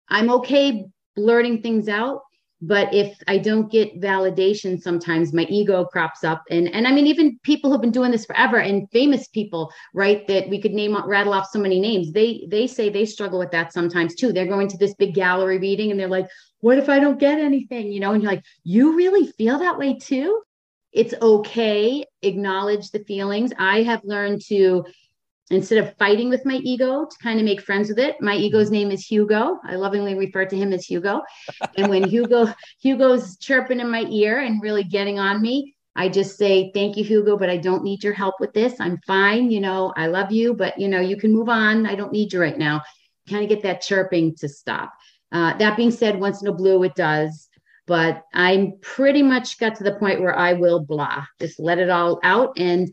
[0.09, 2.21] I'm okay blurting things out
[2.67, 6.43] but if i don't get validation sometimes my ego crops up.
[6.49, 10.27] And and i mean even people who've been doing this forever and famous people right
[10.27, 13.51] that we could name rattle off so many names they they say they struggle with
[13.51, 14.31] that sometimes too.
[14.31, 16.27] They're going to this big gallery meeting and they're like
[16.61, 17.91] what if i don't get anything?
[17.91, 20.41] You know and you're like you really feel that way too?
[20.91, 22.05] It's okay.
[22.21, 23.51] Acknowledge the feelings.
[23.59, 24.85] I have learned to
[25.51, 28.71] instead of fighting with my ego to kind of make friends with it my ego's
[28.71, 29.59] name is hugo.
[29.63, 31.21] I lovingly refer to him as hugo.
[31.77, 36.37] And when hugo hugo's chirping in my ear and really getting on me i just
[36.37, 38.79] say thank you hugo but i don't need your help with this.
[38.79, 41.85] I'm fine you know i love you but you know you can move on.
[41.85, 42.81] I don't need you right now.
[43.29, 44.93] Kind of get that chirping to stop.
[45.31, 47.49] Uh, that being said once in a blue it does.
[47.87, 51.91] But i'm pretty much got to the point where i will blah just let it
[51.91, 52.57] all out.
[52.57, 52.91] And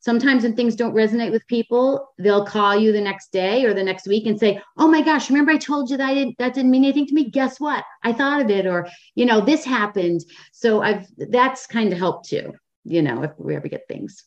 [0.00, 3.82] sometimes when things don't resonate with people they'll call you the next day or the
[3.82, 6.54] next week and say oh my gosh remember i told you that I didn't, that
[6.54, 7.30] didn't mean anything to me?
[7.30, 7.84] Guess what?
[8.02, 10.22] I thought of it or you know this happened.
[10.52, 12.52] So i've that's kind of helped too
[12.84, 14.24] you know if we ever get things.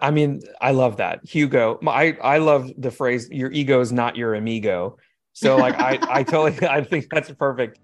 [0.00, 1.20] I mean i love that.
[1.24, 4.96] Hugo i i love the phrase your ego is not your amigo.
[5.32, 7.78] So like i i totally i think that's perfect.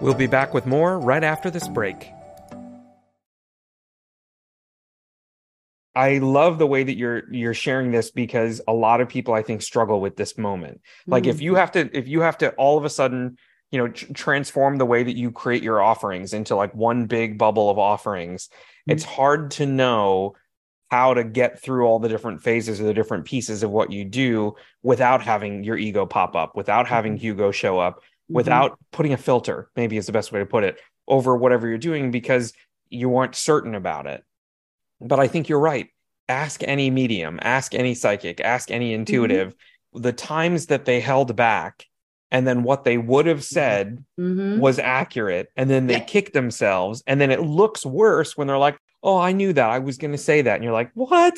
[0.00, 2.12] We'll be back with more right after this break
[5.96, 9.40] I love the way that you're you're sharing this because a lot of people I
[9.40, 10.82] think struggle with this moment.
[11.06, 11.30] Like mm-hmm.
[11.30, 13.38] if you have to if you have to all of a sudden,
[13.70, 17.38] you know, tr- transform the way that you create your offerings into like one big
[17.38, 18.92] bubble of offerings, mm-hmm.
[18.92, 20.34] it's hard to know
[20.90, 24.04] how to get through all the different phases or the different pieces of what you
[24.04, 27.22] do without having your ego pop up, without having mm-hmm.
[27.22, 28.34] Hugo show up, mm-hmm.
[28.34, 30.78] without putting a filter, maybe is the best way to put it,
[31.08, 32.52] over whatever you're doing because
[32.90, 34.22] you aren't certain about it.
[35.00, 35.88] But I think you're right.
[36.28, 39.00] Ask any medium, ask any psychic, ask any mm-hmm.
[39.00, 40.02] intuitive, mm-hmm.
[40.02, 41.86] the times that they held back
[42.30, 44.58] and then what they would have said mm-hmm.
[44.58, 46.04] was accurate and then they yeah.
[46.04, 49.78] kick themselves and then it looks worse when they're like oh i knew that i
[49.78, 51.34] was going to say that and you're like what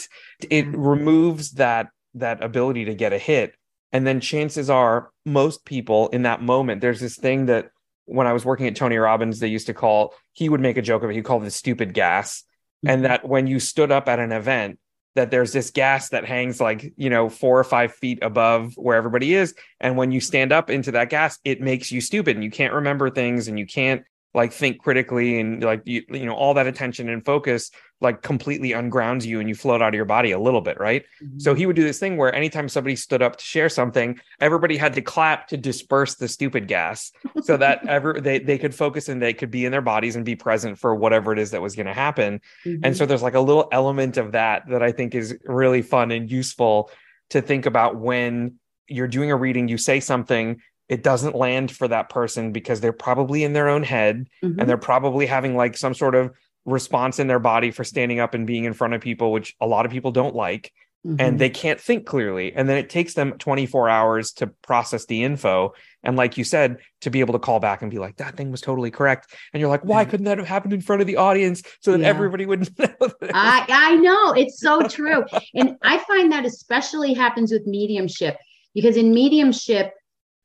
[0.51, 0.81] it mm-hmm.
[0.81, 3.55] removes that that ability to get a hit
[3.93, 7.71] and then chances are most people in that moment there's this thing that
[8.07, 10.83] when i was working at tony robbins they used to call he would make a
[10.83, 12.45] joke of it he called it stupid gas
[12.87, 13.09] and mm-hmm.
[13.09, 14.79] that when you stood up at an event
[15.15, 18.97] that there's this gas that hangs like you know four or five feet above where
[18.97, 19.55] everybody is.
[19.81, 22.75] And when you stand up into that gas it makes you stupid and you can't
[22.75, 26.67] remember things and you can't like think critically and like you, you know all that
[26.67, 30.39] attention and focus like completely ungrounds you and you float out of your body a
[30.39, 31.39] little bit right mm-hmm.
[31.39, 34.77] so he would do this thing where anytime somebody stood up to share something everybody
[34.77, 37.11] had to clap to disperse the stupid gas
[37.43, 40.25] so that ever they, they could focus and they could be in their bodies and
[40.25, 42.85] be present for whatever it is that was going to happen mm-hmm.
[42.85, 46.11] and so there's like a little element of that that i think is really fun
[46.11, 46.91] and useful
[47.31, 48.55] to think about when
[48.87, 52.93] you're doing a reading you say something it doesn't land for that person because they're
[52.93, 54.59] probably in their own head mm-hmm.
[54.59, 56.33] and they're probably having like some sort of
[56.65, 59.67] response in their body for standing up and being in front of people which a
[59.67, 60.73] lot of people don't like
[61.07, 61.17] mm-hmm.
[61.19, 65.23] and they can't think clearly and then it takes them 24 hours to process the
[65.23, 65.73] info
[66.03, 68.51] and like you said to be able to call back and be like that thing
[68.51, 71.17] was totally correct and you're like why couldn't that have happened in front of the
[71.17, 72.07] audience so that yeah.
[72.07, 72.89] everybody would know
[73.33, 75.25] I, I know it's so true
[75.55, 78.37] and i find that especially happens with mediumship
[78.75, 79.95] because in mediumship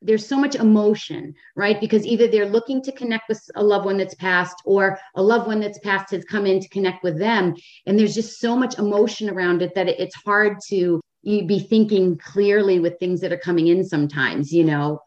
[0.04, 1.80] there's so much emotion, right?
[1.80, 5.48] Because either they're looking to connect with a loved one that's passed, or a loved
[5.48, 7.56] one that's passed has come in to connect with them.
[7.86, 12.80] And there's just so much emotion around it that it's hard to be thinking clearly
[12.80, 15.00] with things that are coming in sometimes, you know,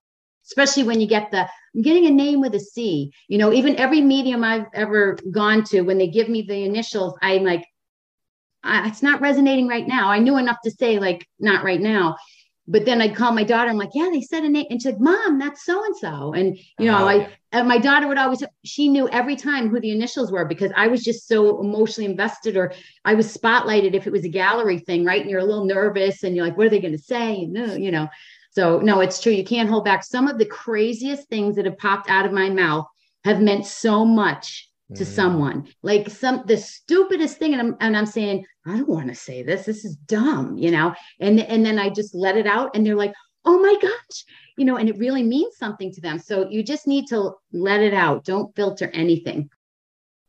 [0.47, 3.77] especially when you get the, I'm getting a name with a C, you know, even
[3.77, 7.67] every medium I've ever gone to, when they give me the initials, I'm like,
[8.65, 10.11] it's not resonating right now.
[10.11, 12.17] I knew enough to say, like, not right now
[12.69, 13.71] but then I'd call my daughter.
[13.71, 16.33] I'm like, yeah, they said a name, and she's like, Mom, that's so and so.
[16.33, 17.15] And you know, oh, I
[17.53, 20.73] and uh, my daughter would always she knew every time who the initials were because
[20.77, 22.73] I was just so emotionally invested, or
[23.05, 25.21] I was spotlighted if it was a gallery thing, right?
[25.21, 27.43] And you're a little nervous, and you're like, what are they going to say?
[27.43, 28.09] And uh, you know,
[28.51, 29.33] so no, it's true.
[29.33, 30.05] You can't hold back.
[30.05, 32.87] Some of the craziest things that have popped out of my mouth
[33.25, 35.07] have meant so much to mm.
[35.07, 35.69] someone.
[35.83, 39.43] Like some the stupidest thing and I'm and I'm saying I don't want to say
[39.43, 40.95] this this is dumb you know?
[41.21, 44.25] And and then I just let it out and they're like oh my gosh
[44.57, 44.77] you know?
[44.77, 46.19] And it really means something to them.
[46.19, 48.25] So you just need to let it out.
[48.25, 49.51] Don't filter anything.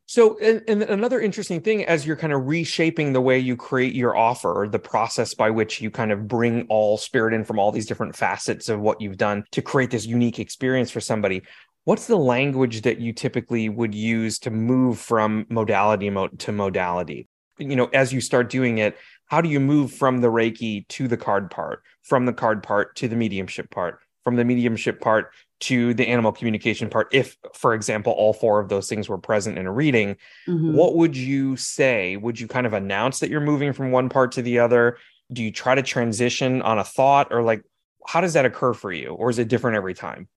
[0.10, 3.94] So, and, and, another interesting thing as you're kind of reshaping the way you create
[3.94, 7.74] your offer, the process by which you kind of bring all spirit in from all
[7.74, 11.42] these different facets of what you've done to create this unique experience for somebody
[11.88, 17.30] what's the language that you typically would use to move from modality to modality?
[17.60, 18.98] You know as you start doing it
[19.28, 22.96] how do you move from the reiki to the card part from the card part
[22.98, 27.74] to the mediumship part from the mediumship part to the animal communication part if for
[27.74, 30.18] example all four of those things were present in a reading?
[30.46, 30.76] Mm-hmm.
[30.76, 32.18] what would you say?
[32.18, 34.98] Would you kind of announce that you're moving from one part to the other?
[35.32, 37.64] Do you try to transition on a thought or like
[38.06, 40.28] how does that occur for you or is it different every time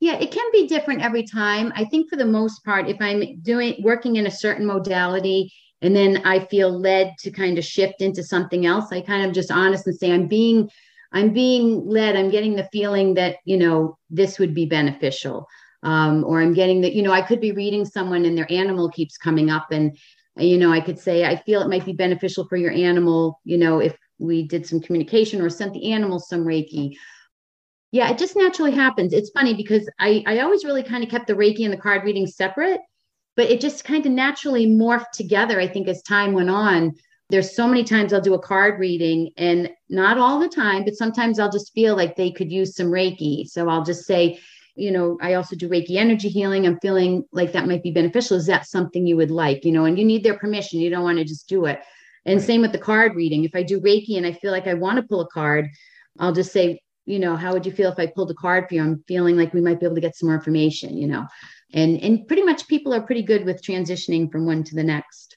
[0.00, 1.72] yeah it can be different every time.
[1.74, 5.94] I think for the most part if i'm doing working in a certain modality and
[5.94, 9.50] then i feel led to kind of shift into something else i kind of just
[9.50, 10.68] honest and say i'm being
[11.12, 12.16] i'm being led.
[12.16, 15.46] I'm getting the feeling that you know this would be beneficial.
[15.82, 18.90] Um, or i'm getting that you know i could be reading someone and their animal
[18.90, 19.96] keeps coming up and
[20.36, 23.58] you know i could say i feel it might be beneficial for your animal you
[23.58, 26.96] know if we did some communication or sent the animal some reiki
[27.92, 31.26] yeah it just naturally happens it's funny because i i always really kind of kept
[31.26, 32.80] the reiki and the card reading separate
[33.36, 36.92] but it just kind of naturally morphed together i think as time went on
[37.28, 40.94] there's so many times I'll do a card reading and not all the time, but
[40.94, 43.48] sometimes I'll just feel like they could use some Reiki.
[43.48, 44.38] So I'll just say,
[44.76, 46.66] you know, I also do Reiki energy healing.
[46.66, 48.36] I'm feeling like that might be beneficial.
[48.36, 49.64] Is that something you would like?
[49.64, 50.80] You know, and you need their permission.
[50.80, 51.80] You don't want to just do it.
[52.26, 53.44] And same with the card reading.
[53.44, 55.68] If I do Reiki and I feel like I want to pull a card,
[56.20, 58.74] I'll just say, you know, how would you feel if I pulled a card for
[58.74, 58.82] you?
[58.82, 61.26] I'm feeling like we might be able to get some more information, you know.
[61.72, 65.36] And and pretty much people are pretty good with transitioning from one to the next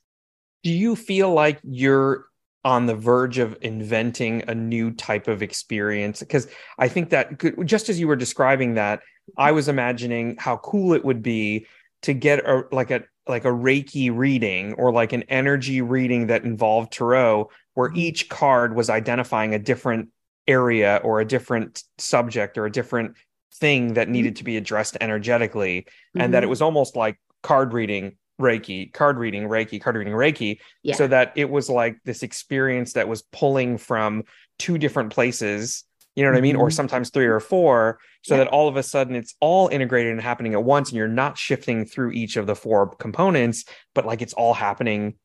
[0.64, 2.26] do you feel like you're
[2.66, 7.66] on the verge of inventing a new type of experience because i think that could,
[7.66, 9.02] just as you were describing that
[9.38, 11.66] i was imagining how cool it would be
[12.02, 16.44] to get a like a like a reiki reading or like an energy reading that
[16.44, 18.00] involved tarot where mm-hmm.
[18.00, 20.10] each card was identifying a different
[20.50, 23.16] area or a different subject or a different
[23.54, 24.38] thing that needed mm-hmm.
[24.38, 26.22] to be addressed energetically mm-hmm.
[26.22, 26.50] and that it mm-hmm.
[26.50, 30.96] was almost like card reading Reiki, card reading Reiki, card reading Reiki, yeah.
[30.96, 34.24] so that it was like this experience that was pulling from
[34.58, 35.84] two different places,
[36.16, 36.40] you know what mm-hmm.
[36.40, 36.56] I mean?
[36.56, 36.74] Or mm-hmm.
[36.74, 38.46] sometimes three or four, so yeah.
[38.46, 41.38] that all of a sudden it's all integrated and happening at once, and you're not
[41.38, 45.16] shifting through each of the four components, but like it's all happening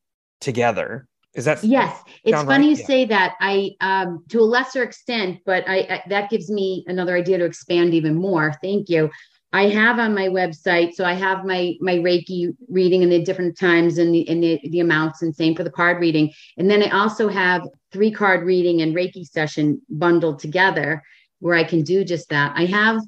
[0.41, 1.07] together.
[1.35, 2.01] Is that yes?
[2.23, 2.77] It's funny right?
[2.77, 2.87] you yeah.
[2.87, 3.35] say that.
[3.41, 7.45] I um to a lesser extent, but I, I that gives me another idea to
[7.45, 8.55] expand even more.
[8.63, 9.11] Thank you.
[9.53, 13.59] I have on my website, so I have my my Reiki reading in the different
[13.59, 16.33] times and the and the, the amounts, and same for the card reading.
[16.57, 21.03] And then I also have three card reading and Reiki session bundled together,
[21.39, 22.53] where I can do just that.
[22.57, 23.01] I have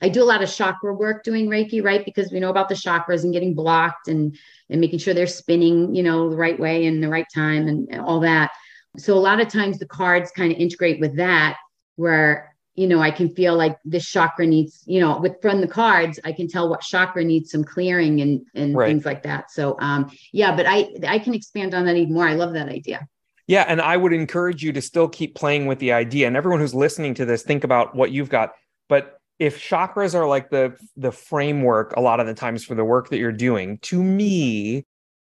[0.00, 2.04] I do a lot of chakra work doing Reiki, right?
[2.04, 4.36] Because we know about the chakras and getting blocked and
[4.70, 7.88] and making sure they're spinning, you know, the right way and the right time and,
[7.90, 8.52] and all that.
[8.96, 11.56] So a lot of times the cards kind of integrate with that,
[11.96, 15.66] where you know, I can feel like this chakra needs, you know, with from the
[15.66, 18.86] cards, I can tell what chakra needs some clearing and and right.
[18.86, 19.50] things like that.
[19.50, 22.28] So um yeah, but I I can expand on that even more.
[22.28, 23.08] I love that idea.
[23.48, 26.28] Yeah, and I would encourage you to still keep playing with the idea.
[26.28, 28.52] And everyone who's listening to this, think about what you've got.
[28.88, 32.84] But if chakras are like the the framework a lot of the times for the
[32.84, 34.84] work that you're doing, to me,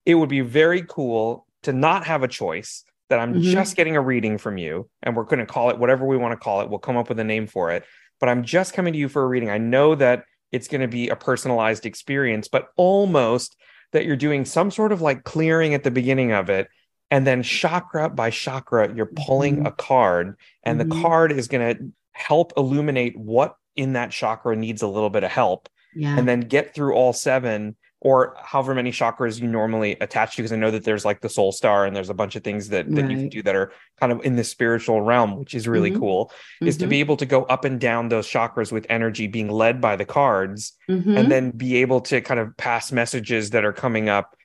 [0.06, 3.52] it would be very cool to not have a choice that I'm mm-hmm.
[3.52, 6.34] just getting a reading from you, and we're going to call it whatever we want
[6.34, 6.70] to call it.
[6.70, 7.86] We'll come up with a name for it.
[8.20, 9.50] But I'm just coming to you for a reading.
[9.50, 13.56] I know that it's going to be a personalized experience, but almost
[13.92, 16.68] that you're doing some sort of like clearing at the beginning of it.
[17.12, 19.68] And then chakra by chakra, you're pulling mm-hmm.
[19.68, 20.90] a card, and mm-hmm.
[20.90, 25.24] the card is going to help illuminate what in that chakra needs a little bit
[25.24, 25.70] of help.
[25.96, 26.18] Yeah.
[26.18, 30.52] And then get through all seven or however many chakras you normally attach to because
[30.52, 32.88] i know that there's like the soul star and there's a bunch of things that,
[32.94, 33.12] that right.
[33.12, 36.00] you can do that are kind of in the spiritual realm which is really mm-hmm.
[36.00, 36.68] cool mm-hmm.
[36.68, 37.00] is to be mm-hmm.
[37.00, 40.74] able to go up and down those chakras with energy being led by the cards
[40.90, 41.18] mm-hmm.
[41.18, 44.36] and then be able to kind of pass messages that are coming up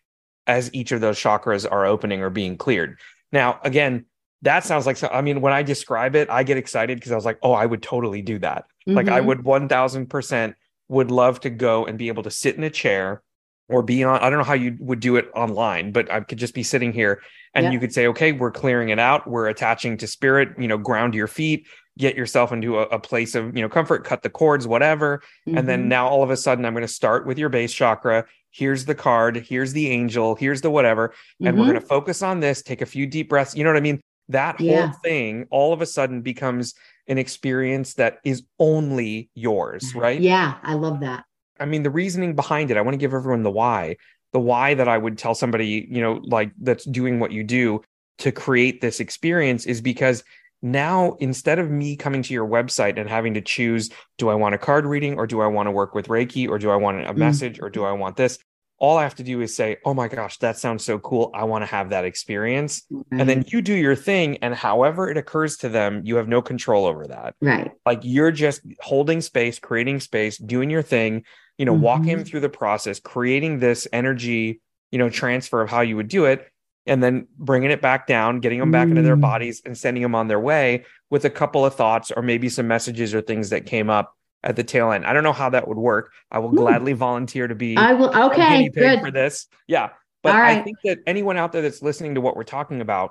[0.46, 2.98] as each of those chakras are opening or being cleared
[3.32, 4.06] now again
[4.42, 5.08] that sounds like so.
[5.08, 7.66] i mean when i describe it i get excited because i was like oh i
[7.66, 9.28] would totally do that like i mm-hmm.
[9.28, 10.54] would 1000%
[10.88, 13.22] would love to go and be able to sit in a chair
[13.68, 16.38] or be on i don't know how you would do it online but i could
[16.38, 17.20] just be sitting here
[17.54, 17.70] and yeah.
[17.70, 21.14] you could say okay we're clearing it out we're attaching to spirit you know ground
[21.14, 21.66] your feet
[21.98, 25.58] get yourself into a, a place of you know comfort cut the cords whatever mm-hmm.
[25.58, 25.88] and then mm-hmm.
[25.88, 28.94] now all of a sudden i'm going to start with your base chakra here's the
[28.94, 31.58] card here's the angel here's the whatever and mm-hmm.
[31.58, 33.80] we're going to focus on this take a few deep breaths you know what i
[33.80, 34.86] mean that yeah.
[34.86, 36.74] whole thing all of a sudden becomes
[37.06, 41.24] an experience that is only yours right yeah i love that
[41.60, 43.96] I mean, the reasoning behind it, I want to give everyone the why.
[44.32, 47.82] The why that I would tell somebody, you know, like that's doing what you do
[48.18, 50.22] to create this experience is because
[50.60, 54.54] now instead of me coming to your website and having to choose, do I want
[54.54, 57.06] a card reading or do I want to work with Reiki or do I want
[57.06, 57.16] a mm.
[57.16, 57.62] message mm.
[57.62, 58.38] or do I want this?
[58.78, 61.30] All I have to do is say, "Oh my gosh, that sounds so cool.
[61.34, 63.20] I want to have that experience." Right.
[63.20, 66.40] And then you do your thing and however it occurs to them, you have no
[66.42, 67.34] control over that.
[67.40, 67.70] right.
[67.84, 71.24] Like you're just holding space, creating space, doing your thing,
[71.58, 72.16] you know, walking Mhm.
[72.18, 74.60] them through the process, creating this energy,
[74.92, 76.46] you know, transfer of how you would do it
[76.86, 79.20] and then bringing it back down, getting them back into their Mm.
[79.20, 82.66] bodies and sending them on their way with a couple of thoughts or maybe some
[82.68, 84.14] messages or things that came up
[84.44, 85.04] at the tail end.
[85.04, 86.12] I don't know how that would work.
[86.30, 86.58] I will Ooh.
[86.58, 88.14] gladly volunteer to be I will.
[88.30, 88.68] Okay.
[88.68, 89.00] Good.
[89.00, 89.46] for this.
[89.66, 89.90] Yeah.
[90.22, 93.10] But All I think that anyone out there that's listening to what we're talking about,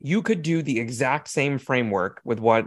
[0.00, 2.66] you could do the exact same framework with what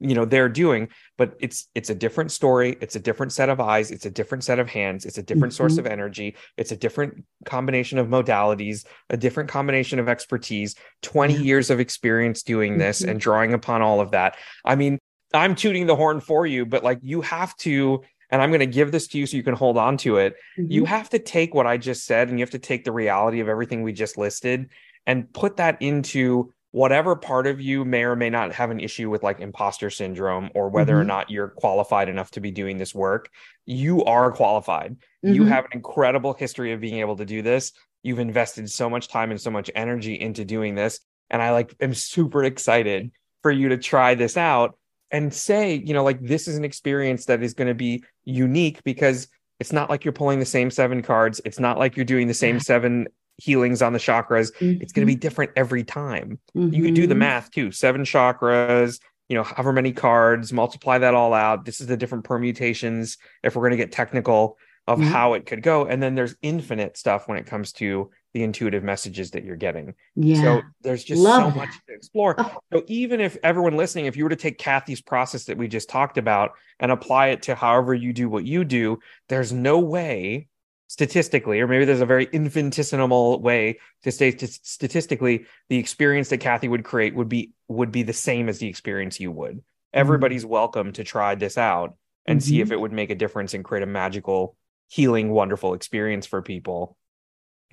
[0.00, 3.60] you know they're doing but it's it's a different story it's a different set of
[3.60, 5.78] eyes it's a different set of hands it's a different source Mhm.
[5.78, 11.40] of energy it's a different combination of modalities a different combination of expertise 20 Yeah.
[11.40, 13.10] years of experience doing this Mhm.
[13.10, 14.98] and drawing upon all of that i mean
[15.34, 18.66] i'm tooting the horn for you but like you have to and i'm going to
[18.66, 20.86] give this to you so you can hold on to it you Mhm.
[20.86, 23.48] have to take what I just said and you have to take the reality of
[23.48, 24.70] everything we just listed
[25.06, 29.08] and put that into whatever part of you may or may not have an issue
[29.10, 31.08] with like imposter syndrome or whether or Mhm.
[31.08, 33.28] not you're qualified enough to be doing this work.
[33.66, 34.96] You are qualified.
[35.22, 35.48] You Mhm.
[35.48, 37.72] have an incredible history of being able to do this.
[38.02, 41.00] You've invested so much time and so much energy into doing this.
[41.30, 43.12] And I like am super excited
[43.42, 44.76] for you to try this out
[45.10, 48.82] and say, you know, like this is an experience that is going to be unique
[48.84, 49.28] because
[49.60, 51.40] it's not like you're pulling the same seven cards.
[51.44, 53.06] It's not like you're doing the same seven
[53.38, 54.50] healings on the chakras.
[54.60, 56.38] It's going to be different every time.
[56.54, 57.18] You could do the Mhm.
[57.18, 57.70] math too.
[57.70, 61.64] Seven chakras, you know, however many cards, multiply that all out.
[61.64, 65.06] This is the different permutations, if we're going to get technical, of Yeah.
[65.06, 65.86] how it could go.
[65.86, 69.94] And then there's infinite stuff when it comes to the intuitive messages that you're getting.
[70.16, 70.42] Yeah.
[70.42, 72.34] So there's just Love so much to explore.
[72.36, 72.58] Oh.
[72.72, 75.88] So even if everyone listening, if you were to take Kathy's process that we just
[75.88, 80.48] talked about and apply it to however you do what you do, there's no way
[80.88, 86.38] statistically, or maybe there's a very infinitesimal way to say st- statistically, the experience that
[86.38, 89.62] Kathy would create would be would be the same as the experience you would.
[89.92, 92.62] Everybody's welcome to try this out and see Mhm.
[92.62, 94.56] if it would make a difference and create a magical,
[94.88, 96.96] healing, wonderful experience for people.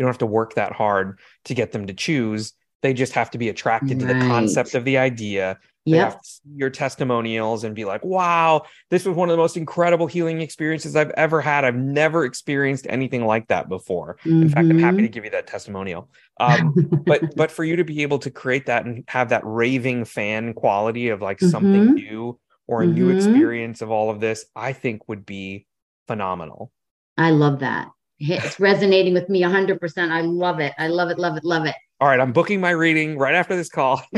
[0.01, 2.53] You don't have to work that hard to get them to choose.
[2.81, 4.23] They just have to be attracted to the Right.
[4.23, 5.59] concept of the idea.
[5.85, 6.03] They Yep.
[6.13, 9.57] have to see your testimonials and be like, wow, this was one of the most
[9.57, 11.65] incredible healing experiences I've ever had.
[11.65, 14.17] I've never experienced anything like that before.
[14.25, 15.11] In fact, I'm happy to Mhm.
[15.11, 16.09] give you that testimonial.
[16.39, 16.73] Um,
[17.05, 20.55] but but for you to be able to create that and have that raving fan
[20.55, 21.93] quality of like something Mhm.
[21.93, 23.11] new or a new Mhm.
[23.11, 25.67] experience of all of this, I think would be
[26.07, 26.71] phenomenal.
[27.17, 27.91] I love that.
[28.21, 30.11] It's resonating with me 100%.
[30.11, 30.73] I love it.
[30.77, 31.75] I love it, love it, love it.
[31.99, 33.97] All right, I'm booking my reading right after this call.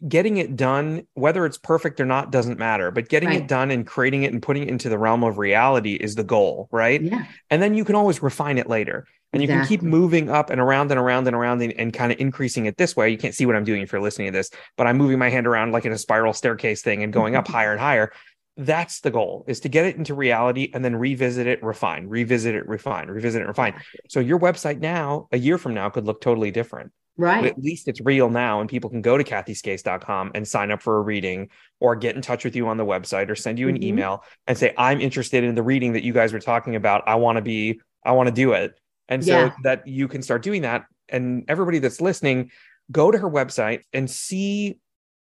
[0.07, 2.91] getting it done, whether it's perfect or not, doesn't matter.
[2.91, 5.93] But getting it done and creating it and putting it into the realm of reality
[5.93, 7.01] is the goal, right?
[7.01, 7.25] yeah.
[7.49, 10.59] and then you can always refine it later and you can keep moving up and
[10.59, 13.35] around and around and around and, and kind of increasing it this way you can't
[13.35, 15.71] see what i'm doing if you're listening to this but i'm moving my hand around
[15.71, 18.11] like in a spiral staircase thing and going up higher and higher
[18.57, 22.55] that's the goal is to get it into reality and then revisit it refine revisit
[22.55, 23.79] it refine revisit it refine
[24.09, 27.45] so your website now a year from now could look totally different but Right.
[27.45, 30.97] at least it's real now and people can go to kathyscace.com and sign up for
[30.97, 31.49] a reading
[31.79, 33.83] or get in touch with you on the website or send you an Mhm.
[33.83, 37.15] email and say i'm interested in the reading that you guys were talking about i
[37.15, 38.73] want to be i want to do it
[39.07, 39.51] and so Yeah.
[39.63, 42.51] that you can start doing that and everybody that's listening
[42.91, 44.79] go to her website and see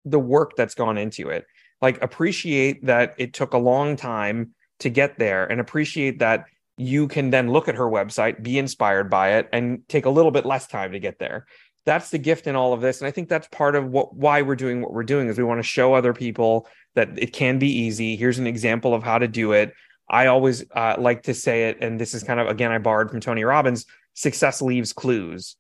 [0.06, 1.46] the work that's gone into it
[1.84, 6.46] like appreciate that it took a long time to get there and appreciate that
[6.78, 10.32] you can then look at her website be inspired by it and take a little
[10.32, 11.46] bit less time to get there.
[11.86, 13.02] That's the gift in all of this.
[13.02, 15.44] And i think that's part of what why we're doing what we're doing is we
[15.44, 18.16] want to show other people that it can be easy.
[18.16, 19.74] Here's an example of how to do it.
[20.10, 23.10] I always uh, like to say it, and this is kind of again I borrowed
[23.10, 23.86] from Tony Robbins.
[24.14, 25.58] Success leaves clues.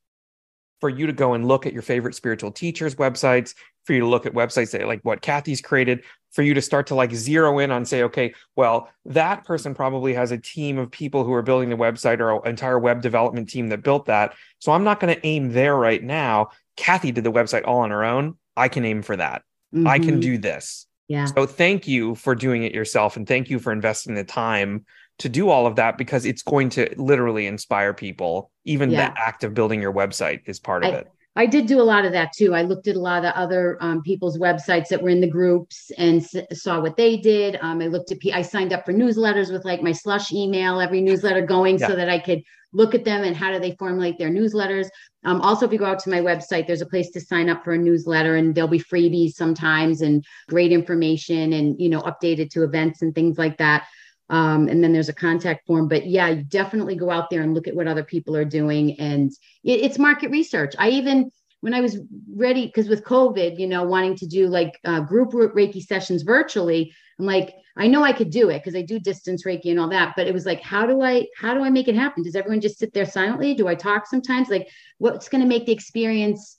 [0.80, 4.08] For you to go and look at your favorite spiritual teachers' websites, for you to
[4.08, 7.60] look at websites that like what Kathy's created, for you to start to like zero
[7.60, 11.44] in on say, okay, well, that person probably has a team of people who are
[11.44, 14.34] building the website or an entire web development team that built that.
[14.60, 16.50] So I'm not going to aim there right now.
[16.76, 18.38] Kathy did the website all on her own.
[18.58, 19.44] I can aim for that.
[19.74, 19.88] Mm-hmm.
[19.88, 20.20] I can mm-hmm.
[20.22, 20.88] do this.
[21.08, 21.26] Yeah.
[21.26, 24.86] So thank you for doing it yourself and thank you for investing the time
[25.20, 28.50] to do all of that because it's going to literally inspire people.
[28.66, 29.10] Even yeah.
[29.10, 31.12] the act of building your website is part of I, it.
[31.36, 32.54] I did do a lot of that too.
[32.54, 35.30] I looked at a lot of the other um, people's websites that were in the
[35.30, 37.58] groups and s- saw what they did.
[37.62, 40.80] Um, I looked at, P- I signed up for newsletters with like my slush email,
[40.80, 41.88] every newsletter going yeah.
[41.88, 44.88] so that I could look at them and how do they formulate their newsletters.
[45.26, 47.64] Um, also, if you go out to my website, there's a place to sign up
[47.64, 52.50] for a newsletter and there'll be freebies sometimes and great information and, you know, updated
[52.52, 53.88] to events and things like that.
[54.30, 55.88] Um, and then there's a contact form.
[55.88, 58.99] But yeah, you definitely go out there and look at what other people are doing.
[58.99, 59.32] And
[59.63, 60.76] it, it's market research.
[60.80, 61.30] I even,
[61.61, 61.97] when I was
[62.36, 66.93] ready, because with COVID, you know, wanting to do like uh, group Reiki sessions virtually,
[67.19, 69.89] I'm like, I know I could do it because I do distance Reiki and all
[69.89, 70.13] that.
[70.15, 72.24] But it was like, how do I, how do I make it happen?
[72.24, 73.53] Does everyone just sit there silently?
[73.53, 74.49] Do I talk sometimes?
[74.49, 74.67] Like,
[74.99, 76.57] what's going to make the experience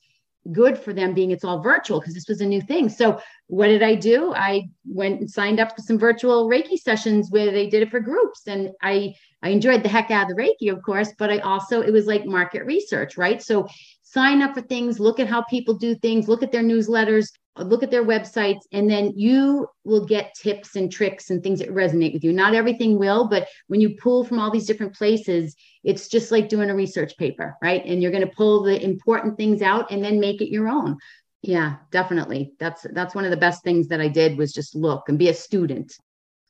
[0.53, 2.88] good for them being it's all virtual because this was a new thing.
[2.88, 4.32] So what did I do?
[4.34, 8.01] I went and signed up for some virtual Reiki sessions where they did it for
[8.01, 8.42] groups.
[8.47, 11.82] And I I enjoyed the heck out of the Reiki, of course, but I also
[11.82, 13.42] it was like market research, right?
[13.42, 13.68] So
[14.14, 17.82] sign up for things, look at how people do things, look at their newsletters, look
[17.82, 22.12] at their websites, and then you will get tips and tricks and things that resonate
[22.12, 22.32] with you.
[22.32, 26.48] Not everything will, but when you pull from all these different places, it's just like
[26.48, 27.84] doing a research paper, right?
[27.84, 30.96] And you're going to pull the important things out and then make it your own.
[31.42, 32.54] Yeah, definitely.
[32.58, 35.28] That's that's one of the best things that I did was just look and be
[35.28, 35.92] a student.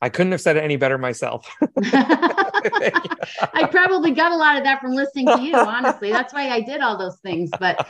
[0.00, 1.50] I couldn't have said it any better myself.
[3.54, 6.10] I probably got a lot of that from listening to you, honestly.
[6.10, 7.50] That's why I did all those things.
[7.58, 7.86] But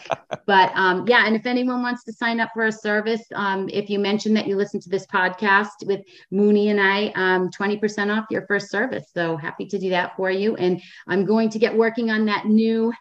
[0.47, 3.89] but um yeah, and if anyone wants to sign up for a service, um, if
[3.91, 6.01] you mention that you listen to this podcast with
[6.31, 9.07] Muni and I, um, 20% off your first service.
[9.13, 10.57] So happy to do that for you.
[10.57, 12.93] And I'm going to get working on that new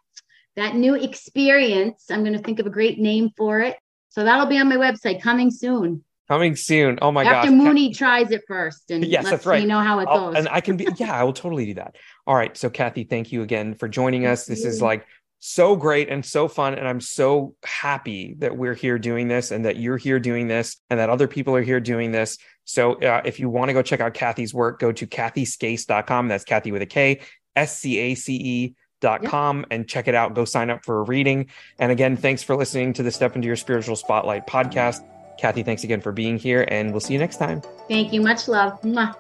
[0.56, 2.06] that new experience.
[2.12, 3.78] I'm going to think of a great name for it.
[4.10, 6.04] So that'll be on my website coming soon.
[6.30, 7.00] Coming soon.
[7.02, 7.34] Oh my god!
[7.34, 7.58] After gosh.
[7.58, 9.62] Muni tries it first, and yes, that's right.
[9.62, 10.36] You know how it I'll, goes.
[10.38, 10.88] And I can be.
[10.98, 11.98] Yeah, I will totally do that.
[12.26, 12.56] All right.
[12.56, 14.46] So Kathy, thank you again for joining us.
[14.46, 15.06] This is like
[15.40, 19.66] so great and so fun, and I'm so happy that we're here doing this, and
[19.66, 22.38] that you're here doing this, and that other people are here doing this.
[22.64, 26.30] So uh, if you want to go check out Kathy's work, go to kathyscace.com.
[26.30, 27.20] That's Kathy with a K,
[27.56, 29.68] S C A C E dot com yep.
[29.72, 30.34] and check it out.
[30.34, 31.48] Go sign up for a reading.
[31.78, 35.04] And again, thanks for listening to the Step into Your Spiritual Spotlight podcast.
[35.38, 37.62] Kathy, thanks again for being here, and we'll see you next time.
[37.88, 38.22] Thank you.
[38.22, 38.80] Much love.
[38.82, 39.16] Mwah.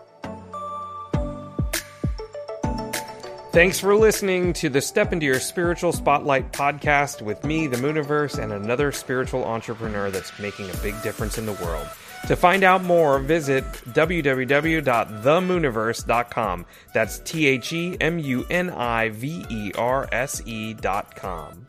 [3.53, 8.41] Thanks for listening to the Step into Your Spiritual Spotlight podcast with me, the Muniverse,
[8.41, 11.88] and another spiritual entrepreneur that's making a big difference in the world.
[12.30, 16.66] To find out more, visit www.themuniverse.com.
[16.93, 21.68] That's T H E M U N I V E R S E.com.